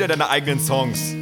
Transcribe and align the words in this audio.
Wieder 0.00 0.08
deine 0.08 0.30
eigenen 0.30 0.58
Songs. 0.58 1.14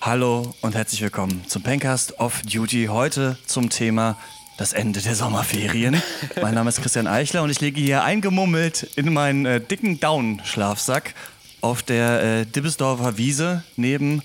Hallo 0.00 0.54
und 0.62 0.74
herzlich 0.74 1.02
willkommen 1.02 1.44
zum 1.46 1.62
Pencast 1.62 2.18
of 2.20 2.40
Duty. 2.40 2.86
Heute 2.86 3.36
zum 3.44 3.68
Thema 3.68 4.16
das 4.56 4.72
Ende 4.72 5.02
der 5.02 5.14
Sommerferien. 5.14 6.00
Mein 6.40 6.54
Name 6.54 6.70
ist 6.70 6.80
Christian 6.80 7.06
Eichler 7.06 7.42
und 7.42 7.50
ich 7.50 7.60
liege 7.60 7.78
hier 7.82 8.02
eingemummelt 8.02 8.84
in 8.96 9.12
meinen 9.12 9.44
äh, 9.44 9.60
dicken 9.60 10.00
Down-Schlafsack 10.00 11.14
auf 11.60 11.82
der 11.82 12.22
äh, 12.22 12.46
Dibbesdorfer 12.46 13.18
Wiese 13.18 13.62
neben 13.76 14.22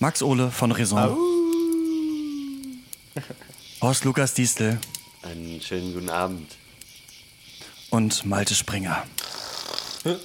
Max 0.00 0.22
Ole 0.22 0.50
von 0.50 0.70
Raison. 0.70 1.16
Horst 3.80 4.04
Lukas 4.04 4.34
Diestel 4.34 4.78
Einen 5.22 5.60
schönen 5.60 5.92
guten 5.92 6.08
Abend. 6.10 6.50
und 7.90 8.24
Malte 8.24 8.54
Springer. 8.54 9.04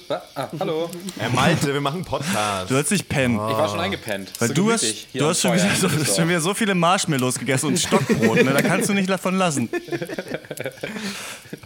Ah, 0.08 0.48
hallo. 0.58 0.88
Herr 1.18 1.28
Malte, 1.28 1.74
wir 1.74 1.82
machen 1.82 1.96
einen 1.96 2.04
Podcast. 2.06 2.70
Du 2.70 2.74
sollst 2.74 2.92
nicht 2.92 3.10
pennen. 3.10 3.34
Ich 3.34 3.40
war 3.58 3.68
schon 3.68 3.78
eingepennt. 3.78 4.32
Weil 4.38 4.48
So 4.48 4.54
du 4.54 4.72
hast, 4.72 4.84
du 5.12 5.26
hast 5.26 5.42
schon, 5.42 5.52
wieder 5.52 5.74
so, 5.74 5.88
schon 5.90 6.28
wieder 6.30 6.40
so 6.40 6.54
viele 6.54 6.74
Marshmallows 6.74 7.38
gegessen 7.38 7.66
und 7.66 7.78
Stockbrot, 7.78 8.42
ne? 8.42 8.54
da 8.54 8.62
kannst 8.62 8.88
du 8.88 8.94
nicht 8.94 9.10
davon 9.10 9.36
lassen. 9.36 9.68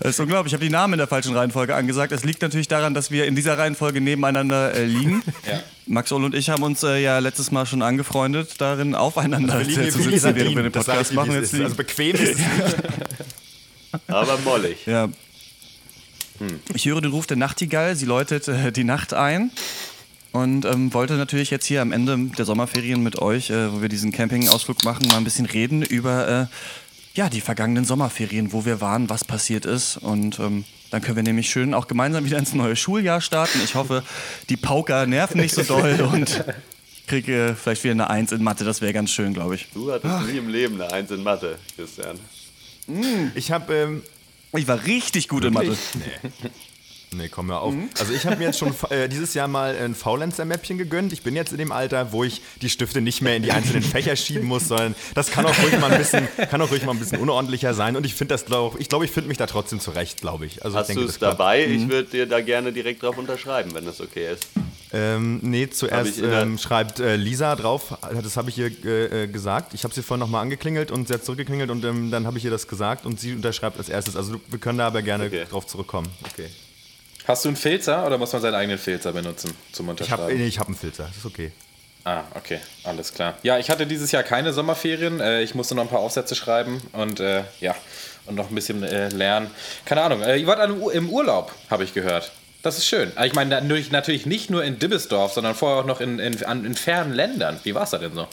Das 0.01 0.11
ist 0.11 0.19
unglaublich. 0.21 0.51
Ich 0.53 0.55
habe 0.55 0.65
die 0.65 0.73
Namen 0.73 0.95
in 0.95 0.99
der 0.99 1.07
falschen 1.07 1.37
Reihenfolge 1.37 1.73
angesagt. 1.77 2.11
Es 2.11 2.25
liegt 2.25 2.43
natürlich 2.43 2.67
daran, 2.67 2.95
dass 2.95 3.13
wir 3.13 3.27
in 3.27 3.37
dieser 3.37 3.57
Reihenfolge 3.57 4.01
nebeneinander 4.01 4.75
äh, 4.75 4.87
liegen. 4.87 5.23
Ja. 5.49 5.61
Max 5.87 6.11
Ohl 6.11 6.25
und 6.25 6.35
ich 6.35 6.51
haben 6.51 6.65
uns 6.65 6.83
äh, 6.83 7.01
ja 7.01 7.21
letztes 7.21 7.53
Mal 7.53 7.65
schon 7.67 7.83
angefreundet, 7.83 8.61
darin 8.61 8.97
aufeinander 8.97 9.59
wir 9.59 9.67
liegen 9.67 9.83
äh, 9.83 9.87
wie 9.87 9.91
zu 9.91 10.03
sitzen, 10.03 10.35
während 10.35 10.57
wir 10.57 10.63
den 10.65 10.73
Podcast 10.73 11.13
machen. 11.13 11.33
Jetzt 11.33 11.55
Also 11.55 11.77
bequem 11.77 12.17
ist 12.17 12.33
es 12.33 12.39
nicht. 12.39 12.49
Aber 14.07 14.39
mollig. 14.39 14.87
Ja. 14.87 15.09
Ich 16.73 16.87
höre 16.87 17.01
den 17.01 17.11
Ruf 17.11 17.27
der 17.27 17.37
Nachtigall, 17.37 17.97
sie 17.97 18.07
läutet 18.07 18.49
äh, 18.49 18.73
die 18.73 18.85
Nacht 18.85 19.13
ein. 19.15 19.51
Und 20.33 20.65
ähm, 20.65 20.95
wollte 20.95 21.15
natürlich 21.15 21.51
jetzt 21.51 21.67
hier 21.67 21.83
am 21.83 21.91
Ende 21.91 22.17
der 22.39 22.45
Sommerferien 22.45 23.03
mit 23.03 23.21
euch, 23.21 23.51
äh, 23.51 23.73
wo 23.73 23.83
wir 23.83 23.89
diesen 23.89 24.13
Campingausflug 24.13 24.85
machen, 24.85 25.09
mal 25.09 25.17
ein 25.17 25.25
bisschen 25.25 25.47
reden 25.47 25.83
über 25.83 26.29
äh, 26.29 26.47
ja, 27.15 27.29
die 27.29 27.41
vergangenen 27.41 27.85
Sommerferien, 27.85 28.53
wo 28.53 28.65
wir 28.65 28.81
waren, 28.81 29.11
was 29.11 29.25
passiert 29.25 29.67
ist. 29.67 29.97
Und 29.97 30.39
ähm, 30.39 30.65
dann 30.91 31.03
können 31.03 31.17
wir 31.17 31.23
nämlich 31.25 31.51
schön 31.51 31.75
auch 31.75 31.89
gemeinsam 31.89 32.25
wieder 32.25 32.39
ins 32.39 32.55
neue 32.55 32.77
Schuljahr 32.77 33.21
starten. 33.21 33.61
Ich 33.65 33.75
hoffe, 33.75 34.05
die 34.49 34.57
Pauker 34.57 35.07
nerven 35.07 35.41
nicht 35.41 35.55
so 35.55 35.63
doll 35.63 36.01
und 36.13 36.45
kriege 37.09 37.57
vielleicht 37.61 37.83
wieder 37.83 37.93
eine 37.93 38.09
Eins 38.09 38.31
in 38.31 38.43
Mathe. 38.45 38.65
Das 38.65 38.81
wäre 38.81 38.93
ganz 38.93 39.11
schön, 39.11 39.35
glaube 39.35 39.57
ich. 39.57 39.67
Du 39.75 39.91
hattest 39.91 40.29
nie 40.31 40.39
im 40.39 40.49
Leben 40.49 40.81
eine 40.81 40.93
Eins 40.93 41.11
in 41.11 41.25
Mathe, 41.25 41.59
Christian. 41.77 42.19
Ich 43.35 43.51
habe 43.53 43.75
ähm, 43.75 44.03
Ich 44.55 44.67
war 44.67 44.85
richtig 44.85 45.29
gut 45.29 45.45
in 45.45 45.53
Mathe. 45.53 45.77
Nee, 47.13 47.29
komm 47.29 47.49
mal 47.49 47.59
auf. 47.59 47.75
Also 47.99 48.13
ich 48.13 48.25
habe 48.25 48.37
mir 48.37 48.45
jetzt 48.45 48.59
schon 48.61 48.73
äh, 48.91 49.09
dieses 49.09 49.35
Jahr 49.35 49.49
mal 49.49 49.75
ein 49.77 49.97
Faulenzer-Mäppchen 49.97 50.79
gegönnt. 50.79 51.13
Ich 51.13 51.23
bin 51.23 51.35
jetzt 51.35 51.51
in 51.51 51.59
dem 51.59 51.73
Alter, 51.73 52.13
wo 52.13 52.23
ich 52.23 52.41
die 52.63 52.71
Stifte 52.71 53.01
nicht 53.01 53.21
mehr 53.21 53.35
in 53.35 53.43
die 53.43 53.51
einzelnen 53.51 53.83
Fächer 53.83 54.15
schieben 54.15 54.47
muss, 54.47 54.69
sondern 54.69 54.95
das 55.15 55.33
kann 55.33 55.45
auch 55.45 55.59
ruhig 55.61 55.77
mal 55.81 55.91
ein 55.91 55.99
bisschen, 55.99 56.29
kann 56.51 56.63
auch 56.63 56.71
ruhig 56.71 56.85
mal 56.85 56.93
ein 56.93 57.01
bisschen 57.01 57.21
unordentlicher 57.21 57.75
sein. 57.75 57.97
Und 57.97 58.07
ich 58.07 58.15
finde 58.15 58.35
das, 58.35 58.47
glaube 58.47 58.79
ich, 58.79 58.89
glaube 58.89 59.05
ich, 59.07 59.11
finde 59.11 59.29
mich 59.29 59.39
da 59.39 59.47
trotzdem 59.47 59.81
zurecht, 59.81 60.21
glaube 60.21 60.47
ich. 60.47 60.65
Also 60.65 60.79
Hast 60.79 60.91
du 60.91 61.01
das 61.01 61.11
es 61.11 61.19
dabei? 61.19 61.67
Ich 61.67 61.89
würde 61.89 62.09
dir 62.11 62.27
da 62.27 62.41
gerne 62.41 62.73
direkt 62.73 63.03
drauf 63.03 63.19
unterschreiben, 63.19 63.75
wenn 63.75 63.87
das 63.87 64.01
okay 64.01 64.33
ist. 64.33 64.47
Ähm, 64.93 65.39
nee, 65.43 65.69
zuerst 65.71 66.21
der- 66.21 66.43
ähm, 66.43 66.59
schreibt 66.59 66.99
äh, 66.99 67.15
Lisa 67.17 67.55
drauf, 67.55 67.97
das 68.23 68.37
habe 68.37 68.51
ich 68.51 68.59
ihr 68.59 68.73
äh, 68.85 69.25
äh, 69.25 69.27
gesagt. 69.29 69.73
Ich 69.75 69.85
habe 69.85 69.95
sie 69.95 70.03
vorhin 70.03 70.21
nochmal 70.21 70.43
angeklingelt 70.43 70.91
und 70.91 71.07
sie 71.07 71.15
hat 71.15 71.25
zurückgeklingelt 71.25 71.71
und 71.71 71.85
ähm, 71.85 72.11
dann 72.11 72.27
habe 72.27 72.39
ich 72.39 72.45
ihr 72.45 72.51
das 72.51 72.67
gesagt 72.67 73.07
und 73.07 73.21
sie 73.21 73.33
unterschreibt 73.35 73.79
als 73.79 73.89
erstes. 73.89 74.17
Also 74.17 74.41
wir 74.49 74.59
können 74.59 74.79
da 74.79 74.89
aber 74.89 75.03
gerne 75.03 75.27
Okay. 75.27 75.45
drauf 75.49 75.67
zurückkommen. 75.67 76.09
Okay. 76.33 76.49
Hast 77.29 77.45
du 77.45 77.51
einen 77.51 77.57
Filzer 77.57 78.05
oder 78.05 78.19
muss 78.19 78.33
man 78.33 78.43
seinen 78.43 78.55
eigenen 78.55 78.79
Filzer 78.79 79.13
benutzen 79.13 79.55
zum 79.71 79.87
Ich 79.87 80.11
habe 80.11 80.23
Unterschreiben? 80.25 80.41
ich 80.47 80.59
hab 80.59 80.67
einen 80.67 80.77
Filter, 80.77 81.05
das 81.05 81.19
ist 81.19 81.27
okay. 81.27 81.53
Ah, 82.03 82.23
okay, 82.35 82.59
alles 82.83 83.13
klar. 83.13 83.35
Ja, 83.43 83.59
ich 83.59 83.69
hatte 83.71 83.87
dieses 83.87 84.11
Jahr 84.11 84.23
keine 84.23 84.53
Sommerferien. 84.55 85.21
Äh, 85.21 85.43
ich 85.43 85.55
musste 85.55 85.75
noch 85.75 85.83
ein 85.83 85.89
paar 85.91 85.99
Aufsätze 86.01 86.35
schreiben 86.35 86.81
und 86.95 87.21
äh, 87.21 87.45
ja, 87.61 87.77
und 88.27 88.35
noch 88.37 88.49
ein 88.49 88.55
bisschen 88.55 88.83
äh, 88.83 89.09
lernen. 89.11 89.51
Keine 89.85 90.01
Ahnung. 90.03 90.23
Äh, 90.23 90.39
ihr 90.39 90.47
wart 90.47 90.69
im 90.95 91.11
Urlaub, 91.11 91.55
habe 91.69 91.85
ich 91.85 91.93
gehört. 91.95 92.33
Das 92.63 92.77
ist 92.77 92.87
schön. 92.87 93.13
Ich 93.25 93.35
meine 93.35 93.63
natürlich, 93.91 94.27
nicht 94.27 94.51
nur 94.51 94.65
in 94.65 94.79
Dibbesdorf, 94.79 95.33
sondern 95.33 95.55
vorher 95.55 95.83
auch 95.83 95.87
noch 95.87 96.01
in, 96.01 96.19
in, 96.19 96.35
in 96.35 96.75
fernen 96.75 97.15
Ländern. 97.15 97.59
Wie 97.63 97.75
war 97.75 97.85
es 97.85 97.91
da 97.91 97.99
denn 97.99 98.15
so? 98.15 98.29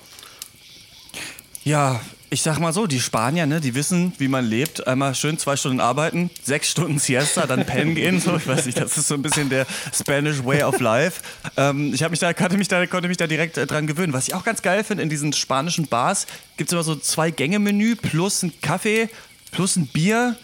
Ja, 1.64 2.02
ich 2.30 2.42
sag 2.42 2.60
mal 2.60 2.74
so, 2.74 2.88
die 2.88 3.00
Spanier, 3.00 3.46
ne, 3.46 3.62
die 3.62 3.74
wissen, 3.74 4.12
wie 4.18 4.28
man 4.28 4.46
lebt. 4.46 4.86
Einmal 4.86 5.16
schön 5.16 5.38
zwei 5.38 5.56
Stunden 5.56 5.80
arbeiten, 5.80 6.30
sechs 6.44 6.70
Stunden 6.70 7.00
Siesta, 7.00 7.46
dann 7.46 7.66
pennen 7.66 7.96
gehen. 7.96 8.20
So, 8.20 8.36
ich 8.36 8.46
weiß 8.46 8.66
nicht, 8.66 8.78
das 8.78 8.98
ist 8.98 9.08
so 9.08 9.14
ein 9.14 9.22
bisschen 9.22 9.50
der 9.50 9.66
Spanish 9.94 10.44
Way 10.44 10.64
of 10.64 10.80
Life. 10.82 11.22
Ähm, 11.56 11.94
ich 11.94 12.08
mich 12.09 12.20
da, 12.20 12.34
konnte 12.34 12.58
mich 12.58 12.68
da, 12.68 12.86
konnte 12.86 13.08
mich 13.08 13.18
da 13.18 13.28
direkt 13.28 13.58
äh, 13.58 13.66
dran 13.66 13.88
gewöhnen. 13.88 14.12
Was 14.12 14.28
ich 14.28 14.34
auch 14.34 14.44
ganz 14.44 14.62
geil 14.62 14.84
finde, 14.84 15.04
in 15.04 15.09
diesen 15.09 15.32
spanischen 15.32 15.88
Bars 15.88 16.28
gibt 16.58 16.70
es 16.70 16.74
immer 16.74 16.84
so 16.84 16.96
zwei 16.96 17.32
Gänge-Menü 17.32 17.96
plus 17.96 18.44
ein 18.44 18.54
Kaffee 18.62 19.09
plus 19.52 19.78
ein 19.78 19.88
Bier. 19.88 20.36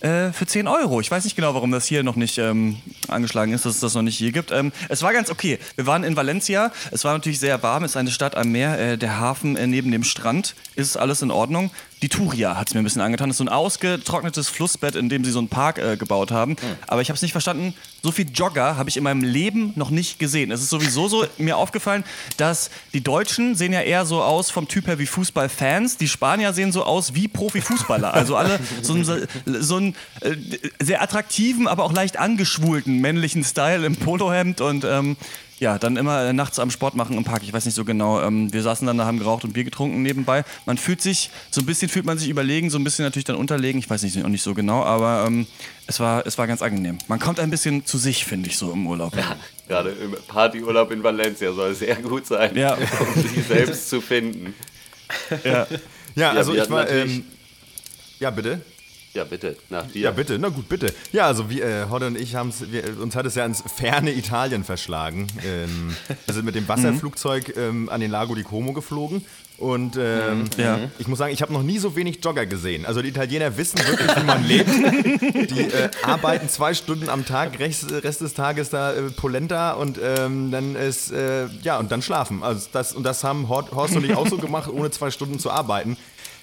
Äh, 0.00 0.32
Für 0.32 0.46
10 0.46 0.68
Euro. 0.68 1.00
Ich 1.00 1.10
weiß 1.10 1.24
nicht 1.24 1.36
genau, 1.36 1.54
warum 1.54 1.70
das 1.72 1.86
hier 1.86 2.02
noch 2.02 2.16
nicht 2.16 2.38
ähm, 2.38 2.76
angeschlagen 3.08 3.52
ist, 3.52 3.64
dass 3.64 3.76
es 3.76 3.80
das 3.80 3.94
noch 3.94 4.02
nicht 4.02 4.18
hier 4.18 4.32
gibt. 4.32 4.50
Ähm, 4.50 4.72
es 4.88 5.02
war 5.02 5.12
ganz 5.12 5.30
okay. 5.30 5.58
Wir 5.74 5.86
waren 5.86 6.04
in 6.04 6.16
Valencia. 6.16 6.70
Es 6.90 7.04
war 7.04 7.12
natürlich 7.14 7.38
sehr 7.40 7.62
warm. 7.62 7.84
Es 7.84 7.92
ist 7.92 7.96
eine 7.96 8.10
Stadt 8.10 8.36
am 8.36 8.52
Meer. 8.52 8.78
Äh, 8.78 8.98
der 8.98 9.18
Hafen 9.18 9.56
äh, 9.56 9.66
neben 9.66 9.90
dem 9.90 10.04
Strand. 10.04 10.54
Ist 10.74 10.96
alles 10.96 11.22
in 11.22 11.30
Ordnung. 11.30 11.70
Die 12.02 12.10
Turia 12.10 12.56
hat 12.56 12.68
es 12.68 12.74
mir 12.74 12.80
ein 12.80 12.84
bisschen 12.84 13.00
angetan. 13.00 13.30
Das 13.30 13.34
ist 13.34 13.38
so 13.38 13.44
ein 13.44 13.48
ausgetrocknetes 13.48 14.48
Flussbett, 14.48 14.96
in 14.96 15.08
dem 15.08 15.24
sie 15.24 15.30
so 15.30 15.38
einen 15.38 15.48
Park 15.48 15.78
äh, 15.78 15.96
gebaut 15.96 16.30
haben. 16.30 16.56
Aber 16.86 17.00
ich 17.00 17.08
habe 17.08 17.16
es 17.16 17.22
nicht 17.22 17.32
verstanden. 17.32 17.74
So 18.02 18.12
viel 18.12 18.26
Jogger 18.32 18.76
habe 18.76 18.90
ich 18.90 18.98
in 18.98 19.02
meinem 19.02 19.22
Leben 19.22 19.72
noch 19.76 19.90
nicht 19.90 20.18
gesehen. 20.18 20.50
Es 20.50 20.60
ist 20.60 20.68
sowieso 20.68 21.08
so 21.08 21.26
mir 21.38 21.56
aufgefallen, 21.56 22.04
dass 22.36 22.70
die 22.92 23.00
Deutschen 23.00 23.54
sehen 23.54 23.72
ja 23.72 23.80
eher 23.80 24.04
so 24.04 24.22
aus 24.22 24.50
vom 24.50 24.68
Typ 24.68 24.86
her 24.88 24.98
wie 24.98 25.06
Fußballfans. 25.06 25.96
Die 25.96 26.08
Spanier 26.08 26.52
sehen 26.52 26.70
so 26.70 26.84
aus 26.84 27.14
wie 27.14 27.28
Profifußballer. 27.28 28.12
Also 28.12 28.36
alle 28.36 28.60
so 28.82 28.92
einen, 28.92 29.28
so 29.46 29.76
einen 29.76 29.94
äh, 30.20 30.36
sehr 30.80 31.02
attraktiven, 31.02 31.66
aber 31.66 31.84
auch 31.84 31.92
leicht 31.92 32.18
angeschwulten 32.18 33.00
männlichen 33.00 33.42
Style 33.42 33.86
im 33.86 33.96
Polohemd 33.96 34.60
und 34.60 34.84
ähm, 34.84 35.16
ja, 35.58 35.78
dann 35.78 35.96
immer 35.96 36.22
äh, 36.24 36.32
nachts 36.32 36.58
am 36.58 36.70
Sport 36.70 36.96
machen 36.96 37.16
im 37.16 37.24
Park. 37.24 37.42
Ich 37.42 37.52
weiß 37.52 37.64
nicht 37.64 37.74
so 37.74 37.84
genau. 37.84 38.20
Ähm, 38.20 38.52
wir 38.52 38.62
saßen 38.62 38.86
dann 38.86 38.98
da, 38.98 39.06
haben 39.06 39.18
geraucht 39.18 39.44
und 39.44 39.52
Bier 39.54 39.64
getrunken 39.64 40.02
nebenbei. 40.02 40.44
Man 40.66 40.76
fühlt 40.76 41.00
sich, 41.00 41.30
so 41.50 41.62
ein 41.62 41.66
bisschen 41.66 41.88
fühlt 41.88 42.04
man 42.04 42.18
sich 42.18 42.28
überlegen, 42.28 42.68
so 42.68 42.78
ein 42.78 42.84
bisschen 42.84 43.04
natürlich 43.04 43.24
dann 43.24 43.36
unterlegen. 43.36 43.78
Ich 43.78 43.88
weiß 43.88 44.02
nicht, 44.02 44.22
auch 44.22 44.28
nicht 44.28 44.42
so 44.42 44.52
genau, 44.54 44.82
aber 44.84 45.24
ähm, 45.26 45.46
es, 45.86 45.98
war, 45.98 46.26
es 46.26 46.36
war 46.36 46.46
ganz 46.46 46.60
angenehm. 46.60 46.98
Man 47.08 47.18
kommt 47.18 47.40
ein 47.40 47.50
bisschen 47.50 47.86
zu 47.86 47.96
sich, 47.96 48.24
finde 48.24 48.50
ich, 48.50 48.58
so 48.58 48.70
im 48.72 48.86
Urlaub. 48.86 49.14
Gerade 49.66 49.90
im 49.90 50.14
Partyurlaub 50.28 50.90
in 50.90 51.02
Valencia 51.02 51.52
soll 51.52 51.70
es 51.70 51.78
sehr 51.78 51.96
gut 51.96 52.26
sein, 52.26 52.54
Ja. 52.56 52.74
um 52.74 53.22
sich 53.22 53.46
selbst 53.46 53.88
zu 53.88 54.00
finden. 54.00 54.54
Ja. 55.42 55.66
Ja, 56.14 56.30
also 56.32 56.54
wir 56.54 56.62
ich 56.64 56.70
war. 56.70 56.88
Ähm, 56.88 57.24
ja, 58.20 58.30
bitte. 58.30 58.60
Ja, 59.16 59.24
bitte, 59.24 59.56
nach 59.70 59.86
dir. 59.86 60.02
Ja, 60.02 60.10
bitte, 60.10 60.38
na 60.38 60.48
gut, 60.50 60.68
bitte. 60.68 60.92
Ja, 61.10 61.26
also 61.26 61.48
wir, 61.48 61.64
äh, 61.64 61.86
Hodde 61.90 62.06
und 62.08 62.18
ich 62.20 62.34
haben 62.34 62.50
es, 62.50 62.62
uns 63.00 63.16
hat 63.16 63.24
es 63.24 63.34
ja 63.34 63.46
ins 63.46 63.62
ferne 63.74 64.12
Italien 64.12 64.62
verschlagen. 64.62 65.26
Ähm, 65.42 65.96
wir 66.26 66.34
sind 66.34 66.44
mit 66.44 66.54
dem 66.54 66.68
Wasserflugzeug 66.68 67.56
ähm, 67.56 67.88
an 67.88 68.00
den 68.02 68.10
Lago 68.10 68.34
di 68.34 68.42
Como 68.42 68.74
geflogen. 68.74 69.24
Und 69.58 69.96
ähm, 69.98 70.44
Ja. 70.58 70.78
ich 70.98 71.08
muss 71.08 71.18
sagen, 71.18 71.32
ich 71.32 71.40
habe 71.40 71.50
noch 71.50 71.62
nie 71.62 71.78
so 71.78 71.96
wenig 71.96 72.18
Jogger 72.22 72.44
gesehen. 72.44 72.84
Also 72.84 73.00
die 73.00 73.08
Italiener 73.08 73.56
wissen 73.56 73.78
wirklich, 73.78 74.14
wie 74.14 74.22
man 74.24 74.44
lebt. 74.44 74.68
Die 75.50 75.60
äh, 75.60 75.88
arbeiten 76.02 76.50
zwei 76.50 76.74
Stunden 76.74 77.08
am 77.08 77.24
Tag, 77.24 77.58
Rest, 77.58 77.90
Rest 77.90 78.20
des 78.20 78.34
Tages 78.34 78.68
da 78.68 78.92
äh, 78.92 79.00
Polenta 79.12 79.72
und 79.72 79.98
ähm, 80.02 80.50
dann 80.50 80.76
ist, 80.76 81.10
äh, 81.10 81.46
ja, 81.62 81.78
und 81.78 81.90
dann 81.90 82.02
schlafen. 82.02 82.42
Also 82.42 82.68
das, 82.70 82.92
und 82.92 83.02
das 83.04 83.24
haben 83.24 83.48
Hor- 83.48 83.70
Horst 83.74 83.96
und 83.96 84.04
ich 84.04 84.14
auch 84.14 84.28
so 84.28 84.36
gemacht, 84.36 84.68
ohne 84.70 84.90
zwei 84.90 85.10
Stunden 85.10 85.38
zu 85.38 85.50
arbeiten. 85.50 85.96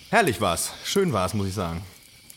Herrlich 0.09 0.41
war's. 0.41 0.71
Schön 0.83 1.13
war's, 1.13 1.35
muss 1.35 1.47
ich 1.47 1.53
sagen. 1.53 1.81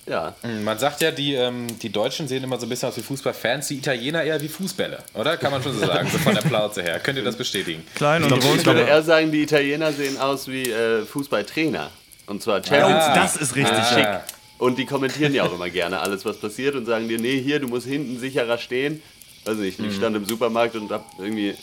Ja, 0.08 0.36
Man 0.62 0.78
sagt 0.78 1.00
ja, 1.02 1.10
die, 1.10 1.34
ähm, 1.34 1.66
die 1.82 1.90
Deutschen 1.90 2.28
sehen 2.28 2.44
immer 2.44 2.58
so 2.60 2.66
ein 2.66 2.68
bisschen 2.68 2.88
aus 2.88 2.96
wie 2.96 3.02
Fußballfans, 3.02 3.66
die 3.68 3.78
Italiener 3.78 4.22
eher 4.22 4.40
wie 4.40 4.46
Fußbälle, 4.48 4.98
oder? 5.14 5.36
Kann 5.36 5.50
man 5.50 5.60
schon 5.62 5.72
so 5.72 5.84
sagen, 5.84 6.08
so 6.08 6.18
von 6.18 6.32
der 6.32 6.42
Plauze 6.42 6.82
her. 6.82 7.00
Könnt 7.00 7.18
ihr 7.18 7.24
das 7.24 7.34
bestätigen? 7.36 7.82
Klein 7.96 8.22
und 8.22 8.30
rund. 8.32 8.60
ich 8.60 8.66
würde 8.66 8.82
eher 8.82 9.02
sagen, 9.02 9.32
die 9.32 9.42
Italiener 9.42 9.92
sehen 9.92 10.16
aus 10.18 10.46
wie 10.46 10.70
äh, 10.70 11.04
Fußballtrainer. 11.04 11.90
Und 12.28 12.40
zwar 12.40 12.62
Champions 12.64 13.06
und 13.06 13.14
League. 13.14 13.22
das 13.22 13.36
ist 13.36 13.56
richtig 13.56 13.74
Ah. 13.78 13.94
schick. 13.94 14.06
Und 14.58 14.78
die 14.78 14.86
kommentieren 14.86 15.34
ja 15.34 15.42
auch 15.44 15.52
immer 15.52 15.70
gerne 15.70 15.98
alles, 16.00 16.24
was 16.24 16.38
passiert 16.38 16.76
und 16.76 16.86
sagen 16.86 17.08
dir, 17.08 17.18
nee, 17.18 17.40
hier, 17.42 17.58
du 17.58 17.66
musst 17.66 17.86
hinten 17.86 18.18
sicherer 18.20 18.58
stehen. 18.58 19.02
Also 19.44 19.62
ich, 19.62 19.78
ich 19.78 19.94
stand 19.96 20.16
im 20.16 20.24
Supermarkt 20.24 20.76
und 20.76 20.90
hab 20.90 21.04
irgendwie, 21.18 21.54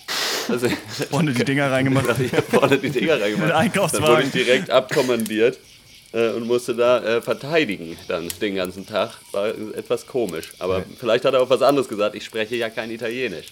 also 0.50 0.68
Vorne 1.10 1.32
die 1.34 1.44
Dinger 1.46 1.72
reingemacht. 1.72 2.08
ich 2.20 2.34
hab 2.34 2.44
vorne 2.50 2.78
die 2.78 2.90
Dinger 2.90 3.20
reingemacht. 3.22 3.52
Dann 3.94 4.04
wurde 4.04 4.24
ich 4.24 4.32
direkt 4.32 4.70
abkommandiert 4.70 5.58
äh, 6.14 6.30
und 6.30 6.48
musste 6.48 6.76
da 6.76 7.04
äh, 7.04 7.22
verteidigen 7.22 7.98
dann 8.08 8.30
den 8.42 8.56
ganzen 8.56 8.86
Tag. 8.86 9.12
War 9.32 9.48
etwas 9.76 10.08
komisch. 10.08 10.54
Aber 10.60 10.84
vielleicht 11.00 11.26
hat 11.26 11.34
er 11.34 11.42
auch 11.42 11.50
was 11.50 11.62
anderes 11.62 11.88
gesagt. 11.88 12.16
Ich 12.16 12.24
spreche 12.24 12.56
ja 12.56 12.70
kein 12.70 12.92
Italienisch. 12.92 13.48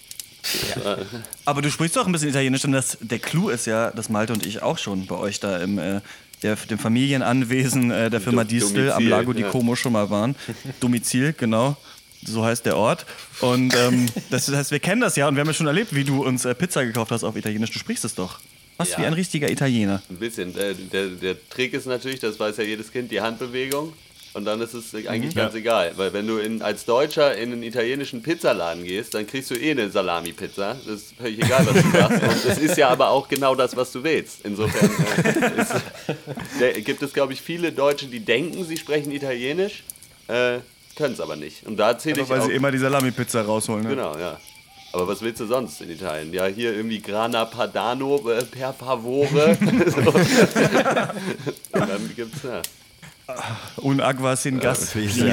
Aber 1.44 1.62
du 1.62 1.70
sprichst 1.70 1.96
doch 1.96 2.06
ein 2.06 2.12
bisschen 2.12 2.30
Italienisch, 2.30 2.62
denn 2.62 2.72
das, 2.72 2.98
der 3.00 3.18
Clou 3.18 3.48
ist 3.48 3.66
ja, 3.66 3.90
dass 3.90 4.08
Malte 4.08 4.32
und 4.32 4.44
ich 4.44 4.62
auch 4.62 4.78
schon 4.78 5.06
bei 5.06 5.16
euch 5.16 5.40
da 5.40 5.58
im, 5.58 5.78
äh, 5.78 6.00
der, 6.42 6.56
dem 6.56 6.78
Familienanwesen 6.78 7.90
äh, 7.90 8.10
der 8.10 8.20
Firma 8.20 8.44
Distel 8.44 8.90
am 8.92 9.06
Lago 9.06 9.32
di 9.32 9.42
ja. 9.42 9.48
Como 9.48 9.76
schon 9.76 9.92
mal 9.92 10.10
waren. 10.10 10.34
Domizil, 10.80 11.32
genau. 11.32 11.76
So 12.24 12.44
heißt 12.44 12.66
der 12.66 12.76
Ort. 12.76 13.06
Und 13.40 13.74
ähm, 13.76 14.06
das 14.30 14.48
heißt, 14.48 14.70
wir 14.70 14.80
kennen 14.80 15.00
das 15.00 15.16
ja 15.16 15.28
und 15.28 15.34
wir 15.34 15.40
haben 15.40 15.48
ja 15.48 15.54
schon 15.54 15.66
erlebt, 15.66 15.94
wie 15.94 16.04
du 16.04 16.24
uns 16.24 16.44
äh, 16.44 16.54
Pizza 16.54 16.84
gekauft 16.84 17.10
hast 17.10 17.24
auf 17.24 17.36
Italienisch. 17.36 17.70
Du 17.70 17.78
sprichst 17.78 18.04
es 18.04 18.14
doch. 18.14 18.38
Was 18.78 18.90
Ja. 18.92 18.98
wie 19.00 19.04
ein 19.06 19.12
richtiger 19.12 19.50
Italiener. 19.50 20.02
Ein 20.08 20.16
bisschen. 20.16 20.54
Der, 20.54 20.74
der, 20.74 21.06
der 21.08 21.48
Trick 21.50 21.74
ist 21.74 21.86
natürlich, 21.86 22.20
das 22.20 22.38
weiß 22.40 22.56
ja 22.56 22.64
jedes 22.64 22.90
Kind, 22.92 23.10
die 23.10 23.20
Handbewegung. 23.20 23.92
Und 24.34 24.46
dann 24.46 24.62
ist 24.62 24.72
es 24.72 24.94
eigentlich 25.06 25.34
ganz 25.34 25.54
egal. 25.54 25.92
Weil 25.96 26.14
wenn 26.14 26.26
du 26.26 26.38
in, 26.38 26.62
als 26.62 26.86
Deutscher 26.86 27.36
in 27.36 27.52
einen 27.52 27.62
italienischen 27.62 28.22
Pizzaladen 28.22 28.82
gehst, 28.82 29.12
dann 29.12 29.26
kriegst 29.26 29.50
du 29.50 29.54
eh 29.56 29.72
eine 29.72 29.90
Salami-Pizza. 29.90 30.74
Das 30.86 30.86
ist 30.86 31.14
völlig 31.18 31.44
egal, 31.44 31.66
was 31.66 31.82
du 31.82 31.90
sagst. 31.98 32.22
Und 32.22 32.44
das 32.46 32.58
ist 32.58 32.78
ja 32.78 32.88
aber 32.88 33.10
auch 33.10 33.28
genau 33.28 33.54
das, 33.54 33.76
was 33.76 33.92
du 33.92 34.02
willst. 34.02 34.38
Insofern 34.44 34.90
äh, 35.22 35.60
ist, 35.60 35.74
der, 36.58 36.72
gibt 36.80 37.02
es, 37.02 37.12
glaube 37.12 37.34
ich, 37.34 37.42
viele 37.42 37.72
Deutsche, 37.72 38.06
die 38.06 38.20
denken, 38.20 38.64
sie 38.64 38.78
sprechen 38.78 39.12
Italienisch, 39.12 39.82
äh, 40.28 40.60
können 40.96 41.12
es 41.12 41.20
aber 41.20 41.36
nicht. 41.36 41.66
Und 41.66 41.76
da 41.76 41.98
zähle 41.98 42.22
ich 42.22 42.28
Weil 42.30 42.40
auch, 42.40 42.46
sie 42.46 42.52
immer 42.52 42.70
die 42.70 42.78
Salami-Pizza 42.78 43.42
rausholen. 43.42 43.82
Ne? 43.84 43.90
Genau, 43.90 44.16
ja. 44.18 44.40
Aber 44.92 45.08
was 45.08 45.22
willst 45.22 45.40
du 45.40 45.46
sonst 45.46 45.80
in 45.80 45.90
Italien? 45.90 46.32
Ja, 46.32 46.46
hier 46.46 46.74
irgendwie 46.74 47.00
Grana 47.00 47.46
Padano 47.46 48.28
äh, 48.28 48.44
per 48.44 48.74
favore. 48.74 49.56
Und 51.72 51.88
dann 51.88 52.12
gibt's 52.14 52.42
ja. 52.42 52.60
Un 53.76 54.00
agua 54.00 54.36
sin 54.36 54.60
gas. 54.60 54.94
Äh, 54.94 55.32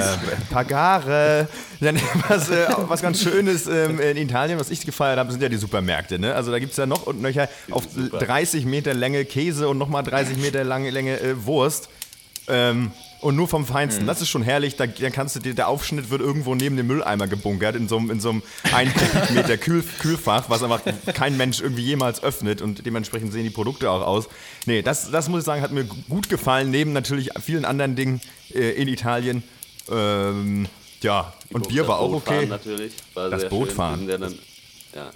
Pagare. 0.49 1.47
Ja, 1.79 1.91
nee, 1.91 2.01
was, 2.27 2.49
äh, 2.49 2.67
was 2.87 3.01
ganz 3.01 3.21
schön 3.21 3.47
ist 3.47 3.67
ähm, 3.67 3.99
in 3.99 4.15
Italien, 4.15 4.59
was 4.59 4.69
ich 4.69 4.85
gefeiert 4.85 5.17
habe, 5.17 5.31
sind 5.31 5.41
ja 5.41 5.49
die 5.49 5.57
Supermärkte. 5.57 6.19
Ne? 6.19 6.33
Also 6.33 6.51
da 6.51 6.59
gibt 6.59 6.71
es 6.71 6.77
ja 6.77 6.85
noch 6.85 7.07
und 7.07 7.21
nöcher 7.21 7.49
auf 7.71 7.83
super. 7.93 8.19
30 8.19 8.65
Meter 8.65 8.93
Länge 8.93 9.25
Käse 9.25 9.67
und 9.67 9.77
nochmal 9.77 10.03
30 10.03 10.37
Meter 10.37 10.63
lange 10.63 10.89
Länge 10.91 11.19
äh, 11.19 11.45
Wurst. 11.45 11.89
Ähm, 12.47 12.91
und 13.21 13.35
nur 13.35 13.47
vom 13.47 13.65
Feinsten. 13.65 14.07
Das 14.07 14.21
ist 14.21 14.29
schon 14.29 14.43
herrlich. 14.43 14.75
Da, 14.75 14.87
dann 14.87 15.11
kannst 15.11 15.35
du 15.35 15.39
dir, 15.39 15.53
der 15.53 15.67
Aufschnitt 15.67 16.09
wird 16.09 16.21
irgendwo 16.21 16.55
neben 16.55 16.77
dem 16.77 16.87
Mülleimer 16.87 17.27
gebunkert, 17.27 17.75
in 17.75 17.87
so 17.87 17.97
einem, 17.97 18.11
in 18.11 18.19
so 18.19 18.29
einem 18.29 18.43
1 18.71 18.93
Kubikmeter 18.93 19.57
Kühl, 19.57 19.83
Kühlfach, 19.99 20.49
was 20.49 20.63
einfach 20.63 20.81
kein 21.13 21.37
Mensch 21.37 21.61
irgendwie 21.61 21.83
jemals 21.83 22.23
öffnet 22.23 22.61
und 22.61 22.85
dementsprechend 22.85 23.33
sehen 23.33 23.43
die 23.43 23.49
Produkte 23.49 23.89
auch 23.91 24.05
aus. 24.05 24.29
Nee, 24.65 24.81
das, 24.81 25.11
das 25.11 25.29
muss 25.29 25.39
ich 25.39 25.45
sagen, 25.45 25.61
hat 25.61 25.71
mir 25.71 25.85
gut 26.07 26.29
gefallen, 26.29 26.71
neben 26.71 26.93
natürlich 26.93 27.29
vielen 27.41 27.65
anderen 27.65 27.95
Dingen 27.95 28.21
äh, 28.53 28.71
in 28.71 28.87
Italien. 28.87 29.43
Ähm, 29.89 30.67
ja, 31.01 31.33
und 31.51 31.67
Bier 31.67 31.87
war 31.87 31.99
auch 31.99 32.11
okay. 32.13 32.45
Natürlich. 32.45 32.93
War 33.13 33.29
Das 33.29 33.47
Bootfahren. 33.49 34.07
Schön. 34.07 34.21
Sind 34.21 34.39
ja 34.93 35.11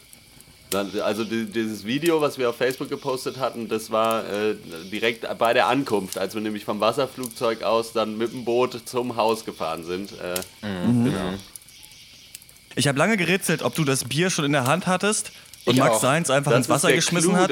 also 0.76 1.24
die, 1.24 1.46
dieses 1.46 1.86
Video, 1.86 2.22
was 2.22 2.38
wir 2.38 2.50
auf 2.50 2.58
Facebook 2.58 2.90
gepostet 2.90 3.38
hatten, 3.38 3.68
das 3.68 3.92
war 3.92 4.24
äh, 4.28 4.56
direkt 4.92 5.26
bei 5.38 5.54
der 5.54 5.68
Ankunft, 5.68 6.18
als 6.18 6.34
wir 6.34 6.42
nämlich 6.42 6.66
vom 6.66 6.80
Wasserflugzeug 6.80 7.64
aus 7.64 7.94
dann 7.94 8.18
mit 8.18 8.32
dem 8.34 8.46
Boot 8.46 8.82
zum 8.86 9.16
Haus 9.16 9.46
gefahren 9.46 9.84
sind. 9.86 10.12
Äh, 10.14 10.36
Genau. 10.62 11.34
Ich 12.76 12.88
habe 12.88 12.98
lange 12.98 13.18
gerätselt, 13.18 13.62
ob 13.62 13.76
du 13.76 13.84
das 13.84 14.06
Bier 14.06 14.30
schon 14.32 14.46
in 14.46 14.52
der 14.52 14.66
Hand 14.66 14.88
hattest 14.88 15.32
und 15.66 15.76
Ich 15.76 15.80
Max 15.80 15.96
auch. 15.96 16.02
Seins 16.02 16.30
einfach 16.30 16.52
Das 16.52 16.60
ins 16.60 16.70
Wasser 16.70 16.92
geschmissen 16.92 17.32
Clou 17.32 17.42
hat. 17.42 17.52